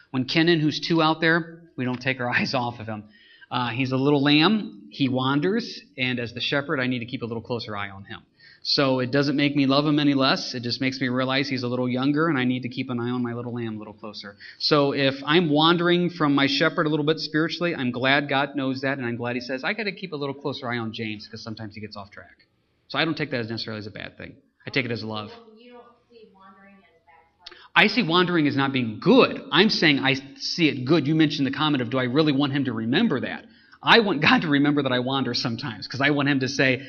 When 0.10 0.26
Kenan, 0.26 0.60
who's 0.60 0.80
two 0.80 1.00
out 1.00 1.22
there, 1.22 1.62
we 1.76 1.86
don't 1.86 2.02
take 2.02 2.20
our 2.20 2.30
eyes 2.36 2.56
off 2.56 2.80
of 2.80 2.88
him. 2.88 3.04
Uh, 3.52 3.70
he's 3.70 3.92
a 3.92 3.98
little 3.98 4.24
lamb. 4.24 4.88
He 4.90 5.10
wanders, 5.10 5.80
and 5.96 6.20
as 6.20 6.34
the 6.34 6.42
shepherd, 6.42 6.80
I 6.80 6.88
need 6.88 7.00
to 7.00 7.06
keep 7.06 7.22
a 7.22 7.26
little 7.28 7.44
closer 7.44 7.78
eye 7.78 7.92
on 7.92 8.06
him. 8.06 8.22
So 8.64 9.00
it 9.00 9.12
doesn't 9.12 9.36
make 9.38 9.56
me 9.56 9.66
love 9.66 9.86
him 9.86 9.98
any 9.98 10.14
less. 10.14 10.54
It 10.54 10.62
just 10.64 10.82
makes 10.82 11.00
me 11.00 11.08
realize 11.08 11.48
he's 11.48 11.64
a 11.64 11.68
little 11.68 11.88
younger, 11.88 12.28
and 12.28 12.38
I 12.38 12.44
need 12.44 12.64
to 12.64 12.70
keep 12.70 12.90
an 12.90 13.00
eye 13.00 13.10
on 13.10 13.24
my 13.24 13.34
little 13.34 13.54
lamb 13.54 13.76
a 13.76 13.80
little 13.80 13.94
closer. 13.94 14.36
So 14.60 14.94
if 14.94 15.16
I'm 15.26 15.50
wandering 15.50 16.10
from 16.10 16.36
my 16.36 16.48
shepherd 16.48 16.86
a 16.86 16.90
little 16.90 17.06
bit 17.06 17.20
spiritually, 17.20 17.74
I'm 17.74 17.92
glad 17.92 18.28
God 18.28 18.56
knows 18.56 18.82
that, 18.82 18.98
and 18.98 19.08
I'm 19.08 19.16
glad 19.16 19.36
He 19.36 19.42
says 19.42 19.64
I 19.64 19.74
got 19.74 19.84
to 19.84 19.94
keep 19.94 20.12
a 20.12 20.18
little 20.18 20.36
closer 20.36 20.70
eye 20.70 20.78
on 20.78 20.92
James 20.94 21.26
because 21.26 21.44
sometimes 21.44 21.76
he 21.76 21.82
gets 21.82 21.96
off 21.96 22.12
track. 22.12 22.46
So 22.90 22.98
I 22.98 23.06
don't 23.06 23.18
take 23.18 23.32
that 23.32 23.40
as 23.40 23.50
necessarily 23.50 23.80
as 23.80 23.88
a 23.88 23.92
bad 23.92 24.18
thing. 24.18 24.36
I 24.66 24.70
take 24.70 24.86
it 24.86 24.92
as 24.92 25.04
love. 25.04 25.30
You 25.58 25.74
don't 25.74 25.84
see 26.10 26.28
wandering 26.34 26.76
as 26.76 27.00
backsliding. 27.06 27.74
I 27.76 27.88
see 27.88 28.04
wandering 28.04 28.48
as 28.48 28.56
not 28.56 28.74
being 28.74 29.00
good. 29.02 29.44
I'm 29.52 29.70
saying 29.70 30.00
I 30.00 30.16
see 30.38 30.68
it 30.68 30.86
good. 30.86 31.08
You 31.08 31.16
mentioned 31.16 31.48
the 31.48 31.52
comment 31.52 31.82
of, 31.82 31.90
do 31.90 31.98
I 31.98 32.04
really 32.04 32.34
want 32.34 32.54
him 32.54 32.66
to 32.66 32.74
remember 32.74 33.22
that? 33.22 33.46
I 33.82 34.00
want 34.00 34.22
God 34.22 34.42
to 34.42 34.50
remember 34.50 34.84
that 34.84 34.92
I 34.92 35.00
wander 35.00 35.34
sometimes 35.34 35.88
because 35.88 36.02
I 36.02 36.10
want 36.10 36.28
him 36.28 36.40
to 36.42 36.50
say, 36.50 36.88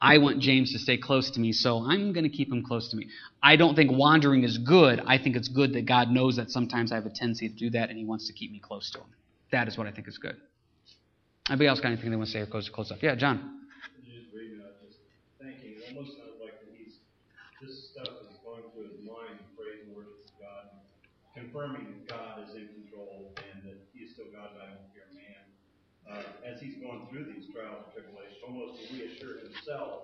I 0.00 0.18
want 0.18 0.40
James 0.40 0.72
to 0.72 0.78
stay 0.78 0.96
close 0.96 1.30
to 1.32 1.40
me, 1.40 1.52
so 1.52 1.78
I'm 1.78 2.12
going 2.12 2.24
to 2.24 2.30
keep 2.30 2.52
him 2.52 2.62
close 2.62 2.90
to 2.90 2.96
me. 2.96 3.08
I 3.42 3.56
don't 3.56 3.74
think 3.74 3.90
wandering 3.90 4.44
is 4.44 4.58
good. 4.58 5.02
I 5.06 5.18
think 5.18 5.34
it's 5.34 5.48
good 5.48 5.72
that 5.72 5.86
God 5.86 6.10
knows 6.10 6.36
that 6.36 6.50
sometimes 6.50 6.92
I 6.92 6.96
have 6.96 7.06
a 7.06 7.10
tendency 7.10 7.48
to 7.48 7.54
do 7.54 7.70
that 7.70 7.90
and 7.90 7.98
he 7.98 8.04
wants 8.04 8.28
to 8.28 8.32
keep 8.32 8.52
me 8.52 8.60
close 8.60 8.90
to 8.92 8.98
him. 8.98 9.06
That 9.50 9.66
is 9.66 9.76
what 9.76 9.86
I 9.86 9.90
think 9.90 10.06
is 10.06 10.18
good. 10.18 10.36
Anybody 11.48 11.66
else 11.66 11.80
got 11.80 11.88
anything 11.88 12.10
they 12.10 12.16
want 12.16 12.28
to 12.28 12.32
say 12.32 12.40
or 12.40 12.46
close, 12.46 12.68
close 12.68 12.92
up? 12.92 13.02
Yeah, 13.02 13.16
John. 13.16 13.62
Just 14.04 14.32
reading, 21.54 22.27
Uh, 26.10 26.22
as 26.46 26.60
he's 26.60 26.76
going 26.76 27.06
through 27.10 27.24
these 27.26 27.44
trials 27.52 27.84
and 27.84 27.92
tribulations, 27.92 28.38
almost 28.46 28.80
to 28.88 28.94
reassure 28.96 29.38
himself, 29.44 30.02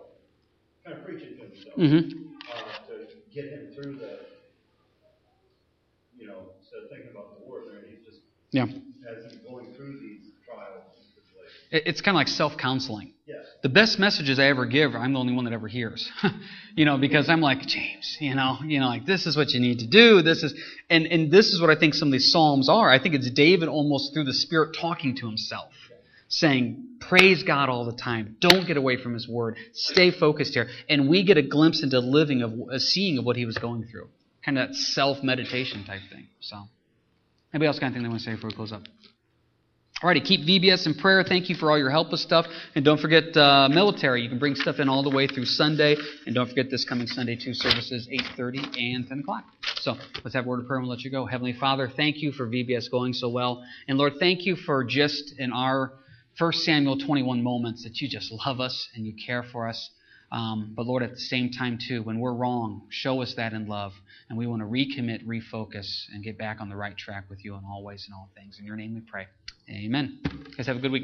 kind 0.84 0.98
of 0.98 1.04
preaching 1.04 1.36
to 1.38 1.44
himself, 1.48 1.76
Mm-hmm. 1.78 2.28
uh, 2.52 2.92
to 2.92 3.16
get 3.32 3.46
him 3.46 3.72
through 3.74 3.96
the, 3.96 4.18
you 6.16 6.26
know, 6.26 6.36
instead 6.60 6.84
of 6.84 6.90
thinking 6.90 7.10
about 7.10 7.38
the 7.38 7.44
war 7.46 7.62
there, 7.70 7.80
he's 7.88 8.04
just, 8.04 8.20
Yeah. 8.50 8.64
as 8.64 9.24
he's 9.32 9.40
going 9.48 9.72
through 9.74 9.98
these 10.00 10.28
trials 10.46 10.84
and 10.96 11.24
tribulations. 11.24 11.88
It's 11.88 12.00
kind 12.02 12.14
of 12.14 12.18
like 12.20 12.28
self 12.28 12.56
counseling. 12.58 13.12
Yes. 13.26 13.46
The 13.62 13.70
best 13.70 13.98
messages 13.98 14.38
I 14.38 14.44
ever 14.48 14.66
give, 14.66 14.94
I'm 14.94 15.14
the 15.14 15.18
only 15.18 15.32
one 15.34 15.46
that 15.46 15.54
ever 15.54 15.68
hears. 15.68 16.10
you 16.76 16.84
know, 16.84 16.98
because 16.98 17.30
I'm 17.30 17.40
like, 17.40 17.62
James, 17.62 18.18
you 18.20 18.34
know, 18.34 18.58
you 18.66 18.78
know, 18.80 18.86
like 18.88 19.06
this 19.06 19.26
is 19.26 19.36
what 19.38 19.50
you 19.52 19.60
need 19.60 19.78
to 19.78 19.86
do. 19.86 20.20
This 20.20 20.42
is 20.42 20.52
and, 20.90 21.06
and 21.06 21.30
this 21.32 21.46
is 21.54 21.60
what 21.62 21.70
I 21.70 21.74
think 21.76 21.94
some 21.94 22.08
of 22.08 22.12
these 22.12 22.30
Psalms 22.30 22.68
are. 22.68 22.90
I 22.90 22.98
think 22.98 23.14
it's 23.14 23.30
David 23.30 23.68
almost 23.70 24.12
through 24.12 24.24
the 24.24 24.34
Spirit 24.34 24.76
talking 24.78 25.16
to 25.16 25.26
himself. 25.26 25.72
Saying, 26.28 26.98
praise 27.00 27.42
God 27.42 27.68
all 27.68 27.84
the 27.84 27.96
time. 27.96 28.36
Don't 28.40 28.66
get 28.66 28.76
away 28.76 28.96
from 28.96 29.14
His 29.14 29.28
Word. 29.28 29.56
Stay 29.72 30.10
focused 30.10 30.54
here. 30.54 30.68
And 30.88 31.08
we 31.08 31.24
get 31.24 31.36
a 31.36 31.42
glimpse 31.42 31.82
into 31.82 31.98
living 32.00 32.42
of 32.42 32.52
a 32.70 32.80
seeing 32.80 33.18
of 33.18 33.24
what 33.24 33.36
he 33.36 33.44
was 33.44 33.58
going 33.58 33.84
through. 33.84 34.08
Kind 34.44 34.58
of 34.58 34.68
that 34.68 34.74
self 34.74 35.22
meditation 35.22 35.84
type 35.84 36.00
thing. 36.10 36.26
So, 36.40 36.56
anybody 37.52 37.68
else 37.68 37.78
got 37.78 37.86
anything 37.86 38.02
they 38.02 38.08
want 38.08 38.20
to 38.20 38.24
say 38.24 38.34
before 38.34 38.50
we 38.50 38.56
close 38.56 38.72
up? 38.72 38.82
Alrighty, 40.02 40.22
keep 40.22 40.40
VBS 40.40 40.86
in 40.86 40.94
prayer. 40.96 41.22
Thank 41.22 41.48
you 41.48 41.54
for 41.54 41.70
all 41.70 41.78
your 41.78 41.88
help 41.88 42.10
with 42.10 42.20
stuff. 42.20 42.46
And 42.74 42.84
don't 42.84 43.00
forget 43.00 43.34
uh, 43.36 43.70
military. 43.70 44.20
You 44.20 44.28
can 44.28 44.38
bring 44.38 44.54
stuff 44.54 44.78
in 44.78 44.88
all 44.88 45.02
the 45.02 45.08
way 45.08 45.26
through 45.26 45.46
Sunday. 45.46 45.96
And 46.26 46.34
don't 46.34 46.46
forget 46.46 46.68
this 46.68 46.84
coming 46.84 47.06
Sunday, 47.06 47.36
two 47.36 47.54
services, 47.54 48.06
8.30 48.36 48.94
and 48.94 49.08
10 49.08 49.20
o'clock. 49.20 49.44
So 49.76 49.94
let's 50.22 50.34
have 50.34 50.44
a 50.44 50.48
word 50.48 50.60
of 50.60 50.66
prayer 50.66 50.78
and 50.78 50.86
we'll 50.86 50.96
let 50.96 51.04
you 51.04 51.10
go. 51.10 51.24
Heavenly 51.24 51.54
Father, 51.54 51.88
thank 51.88 52.16
you 52.16 52.32
for 52.32 52.46
VBS 52.46 52.90
going 52.90 53.14
so 53.14 53.30
well. 53.30 53.64
And 53.88 53.96
Lord, 53.96 54.14
thank 54.18 54.44
you 54.44 54.56
for 54.56 54.84
just 54.84 55.36
in 55.38 55.52
our 55.52 55.92
1 56.38 56.52
Samuel 56.52 56.98
21 56.98 57.42
moments 57.42 57.84
that 57.84 58.00
you 58.00 58.08
just 58.08 58.32
love 58.32 58.60
us 58.60 58.88
and 58.94 59.06
you 59.06 59.14
care 59.26 59.42
for 59.42 59.68
us. 59.68 59.90
Um, 60.32 60.72
but 60.74 60.86
Lord, 60.86 61.04
at 61.04 61.12
the 61.12 61.20
same 61.20 61.50
time, 61.50 61.78
too, 61.78 62.02
when 62.02 62.18
we're 62.18 62.32
wrong, 62.32 62.82
show 62.88 63.22
us 63.22 63.34
that 63.34 63.52
in 63.52 63.68
love. 63.68 63.92
And 64.28 64.36
we 64.36 64.46
want 64.46 64.62
to 64.62 64.66
recommit, 64.66 65.24
refocus, 65.24 66.06
and 66.12 66.24
get 66.24 66.36
back 66.36 66.60
on 66.60 66.68
the 66.68 66.76
right 66.76 66.96
track 66.96 67.24
with 67.30 67.44
you 67.44 67.54
in 67.54 67.62
all 67.64 67.84
ways 67.84 68.04
and 68.06 68.14
all 68.14 68.30
things. 68.34 68.58
In 68.58 68.64
your 68.64 68.76
name 68.76 68.94
we 68.94 69.00
pray. 69.00 69.26
Amen. 69.70 70.18
Guys, 70.56 70.66
have 70.66 70.76
a 70.76 70.80
good 70.80 70.92
week. 70.92 71.02